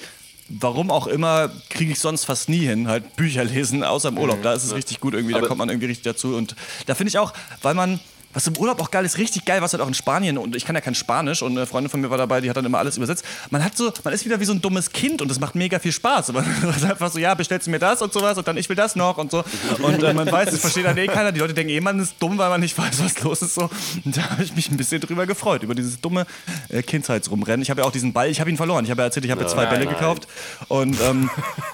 warum 0.48 0.90
auch 0.92 1.06
immer, 1.08 1.50
kriege 1.70 1.90
ich 1.92 1.98
sonst 1.98 2.24
fast 2.24 2.48
nie 2.48 2.64
hin, 2.66 2.86
halt 2.86 3.16
Bücher 3.16 3.42
lesen, 3.44 3.82
außer 3.82 4.10
im 4.10 4.18
Urlaub. 4.18 4.42
Da 4.42 4.52
ist 4.54 4.62
es 4.64 4.74
richtig 4.74 5.00
gut 5.00 5.14
irgendwie, 5.14 5.32
da 5.34 5.40
kommt 5.40 5.58
man 5.58 5.68
irgendwie 5.68 5.86
richtig 5.88 6.04
dazu. 6.04 6.36
Und 6.36 6.54
da 6.86 6.94
finde 6.94 7.08
ich 7.08 7.18
auch, 7.18 7.32
weil 7.62 7.74
man, 7.74 7.98
was 8.36 8.46
im 8.46 8.56
Urlaub 8.58 8.78
auch 8.82 8.90
geil 8.90 9.06
ist, 9.06 9.16
richtig 9.16 9.46
geil, 9.46 9.62
was 9.62 9.72
halt 9.72 9.82
auch 9.82 9.88
in 9.88 9.94
Spanien, 9.94 10.36
und 10.36 10.54
ich 10.54 10.66
kann 10.66 10.74
ja 10.74 10.82
kein 10.82 10.94
Spanisch, 10.94 11.40
und 11.40 11.56
eine 11.56 11.66
Freundin 11.66 11.88
von 11.88 12.02
mir 12.02 12.10
war 12.10 12.18
dabei, 12.18 12.42
die 12.42 12.50
hat 12.50 12.56
dann 12.58 12.66
immer 12.66 12.76
alles 12.76 12.98
übersetzt. 12.98 13.24
Man 13.48 13.64
hat 13.64 13.74
so, 13.74 13.90
man 14.04 14.12
ist 14.12 14.26
wieder 14.26 14.38
wie 14.40 14.44
so 14.44 14.52
ein 14.52 14.60
dummes 14.60 14.92
Kind 14.92 15.22
und 15.22 15.28
das 15.28 15.40
macht 15.40 15.54
mega 15.54 15.78
viel 15.78 15.90
Spaß. 15.92 16.34
Man 16.34 16.44
ist 16.76 16.84
einfach 16.84 17.10
so, 17.10 17.18
ja, 17.18 17.32
bestellst 17.32 17.66
du 17.66 17.70
mir 17.70 17.78
das 17.78 18.02
und 18.02 18.12
sowas 18.12 18.36
und 18.36 18.46
dann 18.46 18.58
ich 18.58 18.68
will 18.68 18.76
das 18.76 18.94
noch 18.94 19.16
und 19.16 19.30
so. 19.30 19.42
Und 19.80 20.02
äh, 20.02 20.12
man 20.12 20.30
weiß, 20.30 20.52
es 20.52 20.60
versteht 20.60 20.84
dann 20.84 20.98
eh 20.98 21.06
keiner. 21.06 21.32
Die 21.32 21.40
Leute 21.40 21.54
denken 21.54 21.72
eh, 21.72 21.80
man 21.80 21.98
ist 21.98 22.16
dumm, 22.18 22.36
weil 22.36 22.50
man 22.50 22.60
nicht 22.60 22.76
weiß, 22.78 23.02
was 23.02 23.22
los 23.22 23.40
ist. 23.40 23.54
So. 23.54 23.70
Und 24.04 24.14
da 24.14 24.28
habe 24.28 24.42
ich 24.42 24.54
mich 24.54 24.70
ein 24.70 24.76
bisschen 24.76 25.00
drüber 25.00 25.26
gefreut, 25.26 25.62
über 25.62 25.74
dieses 25.74 25.98
dumme 25.98 26.26
äh, 26.68 26.82
Kindheitsrumrennen. 26.82 27.62
Ich 27.62 27.70
habe 27.70 27.80
ja 27.80 27.86
auch 27.86 27.92
diesen 27.92 28.12
Ball, 28.12 28.28
ich 28.28 28.40
habe 28.40 28.50
ihn 28.50 28.58
verloren. 28.58 28.84
Ich 28.84 28.90
habe 28.90 29.00
ja 29.00 29.06
erzählt, 29.06 29.24
ich 29.24 29.30
habe 29.30 29.40
ja 29.40 29.48
zwei 29.48 29.62
Nein, 29.62 29.70
Bälle 29.70 29.84
nein. 29.86 29.94
gekauft. 29.94 30.28
Und 30.68 31.00
ähm, 31.00 31.30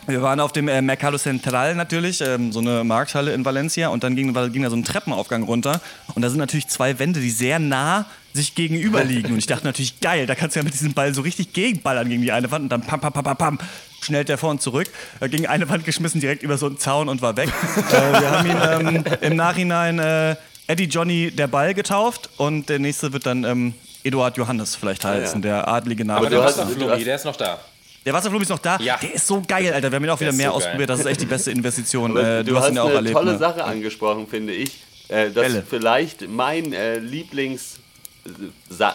wir 0.07 0.23
waren 0.23 0.39
auf 0.39 0.53
dem 0.53 0.69
äh, 0.69 0.81
Mercado 0.81 1.19
Central 1.19 1.75
natürlich, 1.75 2.21
ähm, 2.21 2.53
so 2.53 2.61
eine 2.61 2.85
Markthalle 2.85 3.33
in 3.33 3.45
Valencia. 3.45 3.89
Und 3.89 4.05
dann 4.05 4.15
ging, 4.15 4.33
ging 4.53 4.63
da 4.63 4.71
so 4.71 4.77
ein 4.77 4.85
Treppenaufgang 4.85 5.43
runter. 5.43 5.81
Und 6.15 6.23
da 6.23 6.31
sind 6.31 6.39
natürlich 6.39 6.52
zwei 6.67 6.99
Wände, 6.99 7.21
die 7.21 7.31
sehr 7.31 7.59
nah 7.59 8.07
sich 8.33 8.55
gegenüber 8.55 9.05
liegen. 9.05 9.33
Und 9.33 9.39
ich 9.39 9.47
dachte 9.47 9.67
natürlich, 9.67 10.01
geil, 10.01 10.27
da 10.27 10.35
kannst 10.35 10.57
du 10.57 10.61
ja 10.61 10.65
mit 10.65 10.73
diesem 10.73 10.95
Ball 10.95 11.15
so 11.15 11.23
richtig 11.23 11.53
gegenballern 11.53 12.09
gegen 12.09 12.23
die 12.23 12.33
eine 12.33 12.51
Wand. 12.51 12.65
Und 12.65 12.69
dann 12.71 12.83
pam, 12.83 13.01
pam, 13.01 13.13
pam, 13.13 13.25
pam, 13.25 13.37
pam, 13.37 13.59
schnellt 14.01 14.29
der 14.29 14.39
vor 14.39 14.51
und 14.51 14.63
zurück. 14.63 14.89
Äh, 15.21 15.29
gegen 15.29 15.47
eine 15.47 15.69
Wand 15.69 15.85
geschmissen, 15.85 16.21
direkt 16.21 16.43
über 16.43 16.59
so 16.59 16.67
einen 16.67 16.79
Zaun 16.79 17.09
und 17.09 17.23
war 17.23 17.37
weg. 17.37 17.49
äh, 17.77 17.93
wir 17.93 18.31
haben 18.31 18.87
ihn 18.87 18.97
ähm, 18.97 19.05
im 19.21 19.37
Nachhinein 19.37 19.99
äh, 19.99 20.37
Eddie 20.67 20.85
Johnny 20.85 21.31
der 21.31 21.47
Ball 21.47 21.75
getauft. 21.75 22.31
Und 22.39 22.69
der 22.69 22.79
nächste 22.79 23.13
wird 23.13 23.27
dann 23.27 23.45
ähm, 23.45 23.75
Eduard 24.05 24.37
Johannes 24.37 24.77
vielleicht 24.77 25.05
heißen, 25.05 25.43
der 25.43 25.69
adlige 25.69 26.05
Name. 26.05 26.21
Aber 26.21 26.31
der 26.31 26.41
Wasserflummi, 26.41 27.05
der 27.05 27.17
ist 27.17 27.25
noch 27.25 27.37
da. 27.37 27.59
Der 28.05 28.13
Wasserflum 28.13 28.43
ist 28.43 28.49
noch 28.49 28.59
da. 28.59 28.79
Ja. 28.81 28.97
Der 28.97 29.15
ist 29.15 29.27
so 29.27 29.43
geil, 29.47 29.73
Alter. 29.73 29.91
Wir 29.91 29.97
haben 29.97 30.05
ihn 30.05 30.11
auch 30.11 30.21
wieder 30.21 30.33
mehr 30.33 30.51
so 30.51 30.59
geil. 30.59 30.67
ausprobiert. 30.67 30.91
Das 30.91 31.01
ist 31.01 31.07
echt 31.07 31.21
die 31.21 31.27
beste 31.27 31.51
Investition. 31.53 32.17
Äh, 32.17 32.43
du, 32.43 32.51
du, 32.51 32.57
hast 32.57 32.65
hast 32.65 32.71
ihn 32.71 32.77
ja 32.77 32.83
auch 32.83 32.87
eine 32.87 32.97
erlebt. 32.97 33.15
tolle 33.15 33.33
ne? 33.33 33.39
Sache 33.39 33.65
angesprochen, 33.65 34.27
finde 34.27 34.55
ich. 34.55 34.83
Äh, 35.13 35.31
dass 35.31 35.53
Bälle. 35.53 35.65
vielleicht 35.69 36.29
mein 36.29 36.73
äh, 36.73 36.99
Lieblings, 36.99 37.81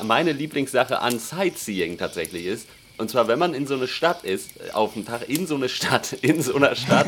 meine 0.03 0.31
Lieblingssache 0.31 0.99
an 0.99 1.19
Sightseeing 1.19 1.97
tatsächlich 1.97 2.45
ist. 2.47 2.67
Und 2.97 3.11
zwar, 3.11 3.27
wenn 3.27 3.37
man 3.37 3.53
in 3.53 3.67
so 3.67 3.75
eine 3.75 3.87
Stadt 3.87 4.23
ist, 4.23 4.49
äh, 4.59 4.71
auf 4.71 4.95
einen 4.95 5.05
Tag 5.05 5.29
in 5.29 5.45
so 5.45 5.55
eine 5.55 5.69
Stadt, 5.69 6.13
in 6.21 6.41
so 6.41 6.55
einer 6.55 6.75
Stadt, 6.75 7.07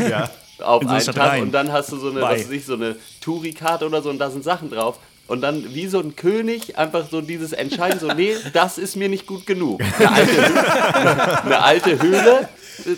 auf 0.59 0.83
In 0.83 0.87
so 0.87 0.93
eine 0.93 0.97
einen 0.97 1.01
Stadt 1.01 1.15
Tag 1.15 1.31
rein. 1.31 1.41
und 1.43 1.51
dann 1.51 1.71
hast 1.71 1.91
du 1.91 1.97
so 1.97 2.11
eine, 2.11 2.19
Bei. 2.19 2.35
was 2.35 2.41
weiß 2.45 2.51
ich, 2.51 2.65
so 2.65 2.75
eine 2.75 2.97
Touri-Karte 3.21 3.87
oder 3.87 4.03
so 4.03 4.11
und 4.11 4.19
da 4.19 4.29
sind 4.29 4.43
Sachen 4.43 4.69
drauf. 4.69 4.99
Und 5.25 5.41
dann 5.41 5.75
wie 5.75 5.87
so 5.87 5.99
ein 5.99 6.15
König 6.15 6.77
einfach 6.77 7.07
so 7.09 7.21
dieses 7.21 7.53
Entscheiden, 7.53 7.99
so, 7.99 8.07
nee, 8.13 8.35
das 8.53 8.79
ist 8.79 8.95
mir 8.95 9.09
nicht 9.09 9.27
gut 9.27 9.45
genug. 9.45 9.79
Eine 9.99 10.11
alte, 10.11 11.43
eine 11.45 11.61
alte 11.63 12.01
Höhle 12.01 12.49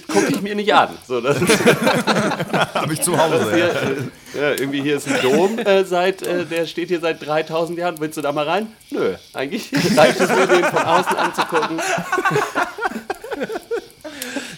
gucke 0.07 0.27
ich 0.29 0.41
mir 0.41 0.55
nicht 0.55 0.73
an. 0.73 0.89
So, 1.07 1.21
Habe 2.73 2.93
ich 2.93 3.01
zu 3.01 3.17
Hause. 3.17 3.49
hier, 3.53 3.57
Ja. 3.67 3.73
äh, 3.73 4.53
ja, 4.53 4.59
irgendwie 4.59 4.81
hier 4.81 4.97
ist 4.97 5.07
ein 5.07 5.21
Dom, 5.21 5.59
äh, 5.59 5.83
seit, 5.85 6.21
äh, 6.21 6.45
der 6.45 6.65
steht 6.65 6.89
hier 6.89 6.99
seit 6.99 7.25
3000 7.25 7.77
Jahren. 7.77 7.99
Willst 7.99 8.17
du 8.17 8.21
da 8.21 8.31
mal 8.31 8.47
rein? 8.47 8.67
Nö, 8.89 9.15
eigentlich 9.33 9.71
reicht 9.97 10.19
es 10.19 10.29
mir, 10.29 10.47
den 10.47 10.63
von 10.65 10.83
außen 10.83 11.15
anzugucken. 11.17 11.79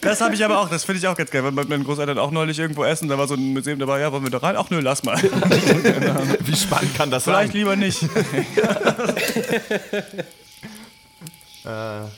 Das 0.02 0.20
habe 0.20 0.36
ich 0.36 0.44
aber 0.44 0.60
auch. 0.60 0.70
Das 0.70 0.84
finde 0.84 1.00
ich 1.00 1.08
auch 1.08 1.16
ganz 1.16 1.32
geil. 1.32 1.44
Weil 1.46 1.54
mit 1.54 1.70
meinen 1.70 1.86
Großeltern 1.86 2.20
auch 2.20 2.32
neulich 2.32 2.60
irgendwo 2.60 2.84
essen. 2.84 3.08
Da 3.08 3.18
war 3.18 3.26
so 3.26 3.36
ein 3.36 3.54
Museum 3.54 3.80
dabei. 3.80 4.02
Ja, 4.02 4.12
wollen 4.12 4.24
wir 4.24 4.30
da 4.32 4.40
rein? 4.40 4.56
Ach 4.58 4.70
nö, 4.70 4.82
lass 4.82 5.04
mal. 5.04 5.16
Wie 6.42 6.56
spannend 6.56 6.94
kann 6.98 7.10
das 7.10 7.24
Vielleicht 7.24 7.54
sein? 7.54 7.58
lieber 7.58 7.76
nicht. 7.78 8.02
Ja. 11.64 12.10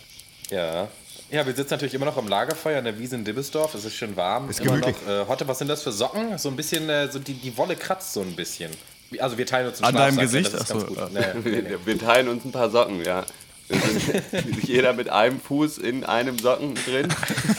Ja, 0.49 0.87
wir 1.29 1.43
sitzen 1.55 1.71
natürlich 1.71 1.93
immer 1.93 2.05
noch 2.05 2.17
am 2.17 2.27
Lagerfeuer 2.27 2.79
in 2.79 2.85
der 2.85 2.97
Wiese 2.99 3.15
in 3.15 3.25
Dibbesdorf. 3.25 3.73
Es 3.73 3.83
ist 3.85 3.95
schön 3.95 4.15
warm. 4.15 4.49
Ist 4.49 4.59
immer 4.59 4.71
gemütlich. 4.79 4.95
noch. 5.05 5.23
Äh, 5.23 5.27
Hotte, 5.27 5.47
was 5.47 5.57
sind 5.59 5.67
das 5.67 5.83
für 5.83 5.91
Socken? 5.91 6.37
So 6.37 6.49
ein 6.49 6.55
bisschen, 6.55 6.89
äh, 6.89 7.11
so 7.11 7.19
die, 7.19 7.33
die 7.33 7.57
Wolle 7.57 7.75
kratzt 7.75 8.13
so 8.13 8.21
ein 8.21 8.35
bisschen. 8.35 8.71
Also 9.19 9.37
wir 9.37 9.45
teilen 9.45 9.67
uns 9.67 9.81
einen 9.81 9.95
An 9.97 10.01
deinem 10.03 10.17
Gesicht? 10.17 10.53
Das 10.53 10.61
ist 10.61 10.71
Ach 10.71 10.75
ganz 10.75 10.81
so, 10.81 10.87
gut. 10.87 10.97
ja. 10.97 11.09
Nee, 11.11 11.49
nee, 11.51 11.61
nee. 11.61 11.75
Wir, 11.85 11.99
teilen 11.99 12.27
uns 12.29 12.45
ein 12.45 12.51
paar 12.51 12.69
Socken, 12.69 13.03
ja. 13.03 13.23
Jeder 14.63 14.93
mit 14.93 15.09
einem 15.09 15.39
Fuß 15.39 15.79
in 15.79 16.03
einem 16.03 16.37
Socken 16.37 16.75
drin. 16.85 17.07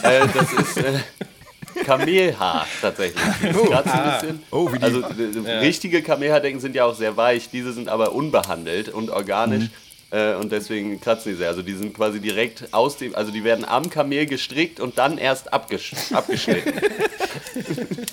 Äh, 0.03 0.27
das 0.33 0.53
ist 0.53 0.77
äh, 0.79 1.01
Kamelhaar 1.85 2.67
tatsächlich. 2.81 3.23
Das 3.43 3.57
kratzt 3.63 3.89
ein 3.95 4.21
bisschen. 4.21 4.43
Oh, 4.51 4.73
wie 4.73 4.79
die- 4.79 4.85
also 4.85 5.01
äh, 5.01 5.59
richtige 5.59 6.03
Kamelhaardecken 6.03 6.61
sind 6.61 6.75
ja 6.75 6.85
auch 6.85 6.95
sehr 6.95 7.17
weich. 7.17 7.51
Diese 7.51 7.73
sind 7.73 7.89
aber 7.89 8.13
unbehandelt 8.13 8.89
und 8.89 9.11
organisch. 9.11 9.65
Mhm. 9.65 9.71
Äh, 10.11 10.35
und 10.35 10.53
deswegen 10.53 11.01
kratzen 11.01 11.33
die 11.33 11.39
sehr. 11.39 11.49
Also 11.49 11.63
die 11.63 11.75
sind 11.75 11.95
quasi 11.95 12.21
direkt 12.21 12.73
aus 12.73 12.97
dem, 12.97 13.15
also 13.15 13.33
die 13.33 13.43
werden 13.43 13.65
am 13.65 13.91
Kamel 13.91 14.27
gestrickt 14.27 14.79
und 14.81 14.99
dann 14.99 15.19
erst 15.19 15.53
abgesch 15.53 15.93
abgeschnitten. 16.13 16.73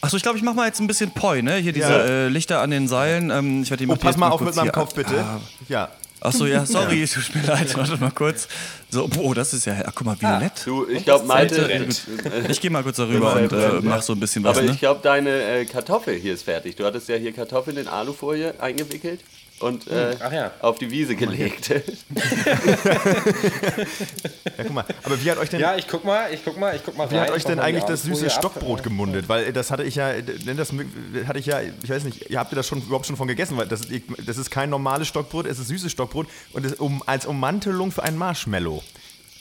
Achso, 0.00 0.16
ich 0.16 0.22
glaube, 0.22 0.38
ich 0.38 0.44
mache 0.44 0.54
mal 0.54 0.66
jetzt 0.66 0.80
ein 0.80 0.86
bisschen 0.86 1.10
Poi, 1.10 1.42
ne? 1.42 1.56
Hier 1.56 1.72
diese 1.72 1.88
Ja. 1.90 2.04
äh, 2.04 2.28
Lichter 2.28 2.60
an 2.60 2.70
den 2.70 2.86
Seilen. 2.86 3.30
Ähm, 3.30 3.62
ich 3.62 3.70
werde 3.70 3.84
die 3.84 3.90
Oh, 3.90 3.96
pass 3.96 4.16
mal 4.16 4.28
auf 4.28 4.38
kurz 4.38 4.54
mit 4.54 4.64
meinem 4.64 4.72
Kopf, 4.72 4.94
bitte. 4.94 5.18
Ah. 5.18 5.40
Ja. 5.68 5.88
Achso, 6.20 6.46
ja, 6.46 6.66
sorry, 6.66 7.06
tut 7.12 7.34
mir 7.34 7.42
leid. 7.42 7.76
Warte 7.76 7.96
mal 7.96 8.10
kurz. 8.10 8.48
So, 8.90 9.08
oh, 9.18 9.34
das 9.34 9.54
ist 9.54 9.66
ja. 9.66 9.74
Ach, 9.86 9.92
guck 9.94 10.06
mal, 10.06 10.20
violett. 10.20 10.52
Du, 10.64 10.86
ich 10.88 11.04
glaube, 11.04 11.26
Malte. 11.26 11.68
Ich 12.48 12.60
gehe 12.60 12.70
mal 12.70 12.82
kurz 12.82 12.96
darüber 12.96 13.34
und 13.36 13.52
äh, 13.52 13.80
mach 13.82 14.02
so 14.02 14.12
ein 14.12 14.20
bisschen 14.20 14.44
was, 14.44 14.56
Aber 14.56 14.66
ne? 14.66 14.72
ich 14.72 14.78
glaube, 14.80 15.00
deine 15.02 15.30
äh, 15.30 15.64
Kartoffel 15.64 16.14
hier 16.14 16.34
ist 16.34 16.42
fertig. 16.42 16.76
Du 16.76 16.84
hattest 16.84 17.08
ja 17.08 17.16
hier 17.16 17.32
Kartoffeln 17.32 17.76
in 17.76 17.88
Alufolie 17.88 18.54
eingewickelt 18.60 19.20
und 19.60 19.86
äh, 19.88 20.16
Ach 20.20 20.32
ja. 20.32 20.50
auf 20.60 20.78
die 20.78 20.90
Wiese 20.90 21.16
gelegt. 21.16 21.70
Ja, 24.58 24.64
guck 24.64 24.72
mal. 24.72 24.84
Aber 25.04 25.22
wie 25.22 25.30
hat 25.30 25.38
euch 25.38 25.50
denn, 25.50 25.60
Ja, 25.60 25.76
ich 25.76 25.86
guck 25.86 26.04
mal, 26.04 26.32
ich 26.32 26.44
guck 26.44 26.58
mal, 26.58 26.74
ich 26.74 26.82
guck 26.84 26.96
mal 26.96 27.10
wie 27.10 27.14
hat 27.16 27.28
rein. 27.28 27.30
euch 27.32 27.38
Ich 27.38 27.44
denn 27.44 27.60
eigentlich 27.60 27.84
das 27.84 28.02
süße 28.02 28.26
ab. 28.26 28.32
Stockbrot 28.32 28.82
gemundet? 28.82 29.28
Weil 29.28 29.44
äh, 29.46 29.52
das 29.52 29.70
hatte 29.70 29.84
ich 29.84 29.94
ja, 29.96 30.10
äh, 30.10 30.22
das 30.22 30.72
hatte 31.26 31.38
ich 31.38 31.46
ja, 31.46 31.60
ich 31.60 31.88
weiß 31.90 32.04
nicht, 32.04 32.30
ihr 32.30 32.38
habt 32.38 32.52
ihr 32.52 32.56
das 32.56 32.66
schon 32.66 32.82
überhaupt 32.82 33.06
schon 33.06 33.16
von 33.16 33.28
gegessen, 33.28 33.56
weil 33.56 33.68
das, 33.68 33.82
das 34.26 34.36
ist 34.36 34.50
kein 34.50 34.70
normales 34.70 35.08
Stockbrot, 35.08 35.46
es 35.46 35.58
ist 35.58 35.68
süßes 35.68 35.92
Stockbrot 35.92 36.26
und 36.52 36.64
es 36.66 36.74
um, 36.74 37.02
als 37.06 37.26
Ummantelung 37.26 37.92
für 37.92 38.02
ein 38.02 38.16
Marshmallow. 38.16 38.82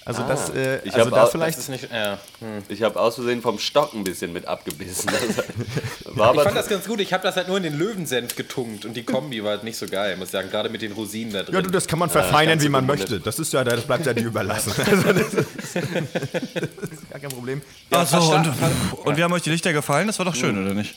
Also 0.07 0.23
das, 0.23 0.49
äh, 0.51 0.79
Ich 0.85 0.93
also 0.95 1.09
da 1.09 1.23
auch- 1.25 1.31
vielleicht. 1.31 1.57
Das 1.57 1.63
ist 1.65 1.69
nicht, 1.69 1.89
ja. 1.91 2.17
Ich 2.69 2.81
habe 2.81 2.97
aus 2.97 3.15
Versehen 3.15 3.41
vom 3.41 3.59
Stock 3.59 3.93
ein 3.93 4.05
bisschen 4.05 4.31
mit 4.31 4.45
abgebissen. 4.47 5.11
War 6.05 6.33
Ich 6.33 6.41
fand 6.41 6.55
das 6.55 6.69
ganz 6.69 6.87
gut. 6.87 7.01
Ich 7.01 7.11
habe 7.11 7.23
das 7.23 7.35
halt 7.35 7.49
nur 7.49 7.57
in 7.57 7.63
den 7.63 7.77
Löwensenf 7.77 8.35
getunkt 8.37 8.85
und 8.85 8.93
die 8.95 9.03
Kombi 9.03 9.43
war 9.43 9.51
halt 9.51 9.65
nicht 9.65 9.77
so 9.77 9.85
geil, 9.85 10.15
muss 10.15 10.29
ich 10.29 10.31
sagen. 10.31 10.49
Gerade 10.49 10.69
mit 10.69 10.81
den 10.81 10.93
Rosinen 10.93 11.33
da 11.33 11.43
drin. 11.43 11.55
Ja, 11.55 11.61
du, 11.61 11.69
das 11.69 11.87
kann 11.87 11.99
man 11.99 12.09
verfeinern, 12.09 12.53
ganz 12.53 12.63
wie 12.63 12.69
man 12.69 12.85
möchte. 12.85 13.19
Das 13.19 13.37
ist 13.37 13.51
ja, 13.51 13.65
das 13.65 13.81
bleibt 13.83 14.05
ja 14.05 14.13
dir 14.13 14.25
überlassen. 14.27 14.71
Also 14.87 15.11
das, 15.13 15.33
ist, 15.33 15.47
das 15.75 16.91
ist 16.91 17.09
gar 17.09 17.19
kein 17.19 17.29
Problem. 17.29 17.61
Achso, 17.91 18.17
versta- 18.17 18.35
und, 18.93 19.05
und 19.07 19.17
wie 19.17 19.23
haben 19.23 19.33
euch 19.33 19.41
die 19.41 19.49
Lichter 19.49 19.73
gefallen? 19.73 20.07
Das 20.07 20.17
war 20.19 20.25
doch 20.25 20.35
schön, 20.35 20.57
oder 20.63 20.73
nicht? 20.73 20.95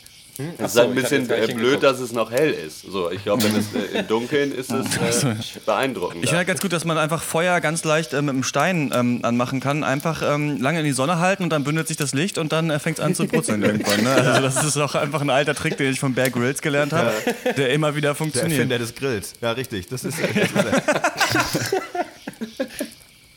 Es 0.59 0.67
ist 0.67 0.73
so, 0.75 0.81
ein 0.83 0.95
bisschen 0.95 1.25
äh, 1.25 1.27
blöd, 1.27 1.49
hingeguckt. 1.51 1.83
dass 1.83 2.01
es 2.01 2.13
noch 2.13 2.31
hell 2.31 2.51
ist. 2.53 2.83
So, 2.83 3.11
ich 3.11 3.23
glaube, 3.25 3.43
wenn 3.45 3.57
es 3.57 3.67
äh, 3.75 3.99
im 4.01 4.07
Dunkeln 4.07 4.53
ist, 4.53 4.71
es 4.71 5.25
äh, 5.25 5.35
beeindruckend. 5.65 6.23
Ich 6.23 6.31
finde 6.31 6.39
halt 6.39 6.49
ganz 6.49 6.61
gut, 6.61 6.73
dass 6.73 6.85
man 6.85 6.99
einfach 6.99 7.23
Feuer 7.23 7.61
ganz 7.61 7.85
leicht 7.85 8.13
äh, 8.13 8.23
mit 8.23 8.31
einem 8.31 8.43
Stein 8.43 8.91
ähm, 8.95 9.21
anmachen 9.23 9.61
kann. 9.61 9.85
Einfach 9.85 10.23
ähm, 10.23 10.61
lange 10.61 10.81
in 10.81 10.85
die 10.85 10.93
Sonne 10.93 11.19
halten 11.19 11.43
und 11.45 11.51
dann 11.51 11.65
bündelt 11.65 11.89
sich 11.89 11.97
das 11.97 12.15
Licht 12.15 12.39
und 12.39 12.53
dann 12.53 12.71
äh, 12.71 12.79
fängt 12.79 12.99
es 12.99 13.05
an 13.05 13.15
zu 13.15 13.27
brutzeln 13.27 13.63
irgendwann. 13.63 14.03
Ne? 14.03 14.11
Also 14.15 14.43
das 14.43 14.65
ist 14.65 14.77
auch 14.77 14.95
einfach 14.95 15.21
ein 15.21 15.31
alter 15.31 15.55
Trick, 15.55 15.77
den 15.77 15.93
ich 15.93 16.01
von 16.01 16.15
Bear 16.15 16.31
Grylls 16.31 16.63
gelernt 16.63 16.93
habe, 16.93 17.13
der 17.57 17.71
immer 17.71 17.95
wieder 17.95 18.09
Der 18.11 18.15
funktioniert. 18.15 18.53
Erfinder 18.59 18.79
des 18.79 18.95
Grills. 18.95 19.33
Ja, 19.41 19.53
richtig. 19.53 19.89
Das 19.89 20.05
ist, 20.05 20.19
das 20.19 21.55
ist. 21.55 21.75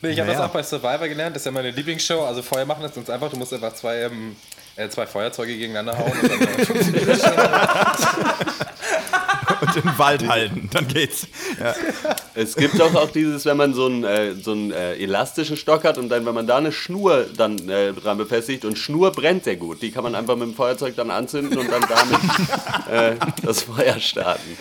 Nee, 0.02 0.10
ich 0.10 0.20
habe 0.20 0.28
Naja. 0.28 0.40
das 0.40 0.48
auch 0.50 0.52
bei 0.52 0.62
Survivor 0.62 1.08
gelernt. 1.08 1.34
Das 1.34 1.42
ist 1.42 1.46
ja 1.46 1.52
meine 1.52 1.70
Lieblingsshow. 1.70 2.24
Also 2.24 2.42
Feuer 2.42 2.66
machen 2.66 2.84
ist 2.84 2.94
ganz 2.94 3.08
einfach. 3.08 3.30
Du 3.30 3.36
musst 3.38 3.52
einfach 3.54 3.72
zwei, 3.74 4.02
ähm, 4.02 4.36
äh, 4.76 4.88
zwei 4.88 5.06
Feuerzeuge 5.06 5.56
gegeneinander 5.56 5.98
hauen. 5.98 6.12
Und 6.12 6.30
dann, 6.30 6.66
funktioniert 6.66 7.08
das 7.08 7.22
schon. 7.22 7.32
und 9.60 9.76
den 9.76 9.98
Wald 9.98 10.28
halten. 10.28 10.68
Dann 10.72 10.88
geht's. 10.88 11.26
Es 12.34 12.56
gibt 12.56 12.78
doch 12.78 12.94
auch 12.94 13.10
dieses, 13.10 13.44
wenn 13.44 13.56
man 13.56 13.74
so 13.74 13.86
einen, 13.86 14.04
äh, 14.04 14.34
so 14.34 14.52
einen 14.52 14.72
äh, 14.72 14.94
elastischen 14.94 15.56
Stock 15.56 15.84
hat 15.84 15.98
und 15.98 16.08
dann, 16.08 16.26
wenn 16.26 16.34
man 16.34 16.46
da 16.46 16.56
eine 16.56 16.72
Schnur 16.72 17.26
dann 17.36 17.68
äh, 17.68 17.92
dran 17.92 18.18
befestigt 18.18 18.64
und 18.64 18.78
Schnur 18.78 19.12
brennt 19.12 19.44
sehr 19.44 19.56
gut. 19.56 19.82
Die 19.82 19.90
kann 19.90 20.02
man 20.02 20.14
einfach 20.14 20.36
mit 20.36 20.48
dem 20.48 20.54
Feuerzeug 20.54 20.96
dann 20.96 21.10
anzünden 21.10 21.58
und 21.58 21.70
dann 21.70 21.82
damit 21.82 22.20
äh, 22.90 23.16
das 23.42 23.62
Feuer 23.62 23.98
starten. 24.00 24.58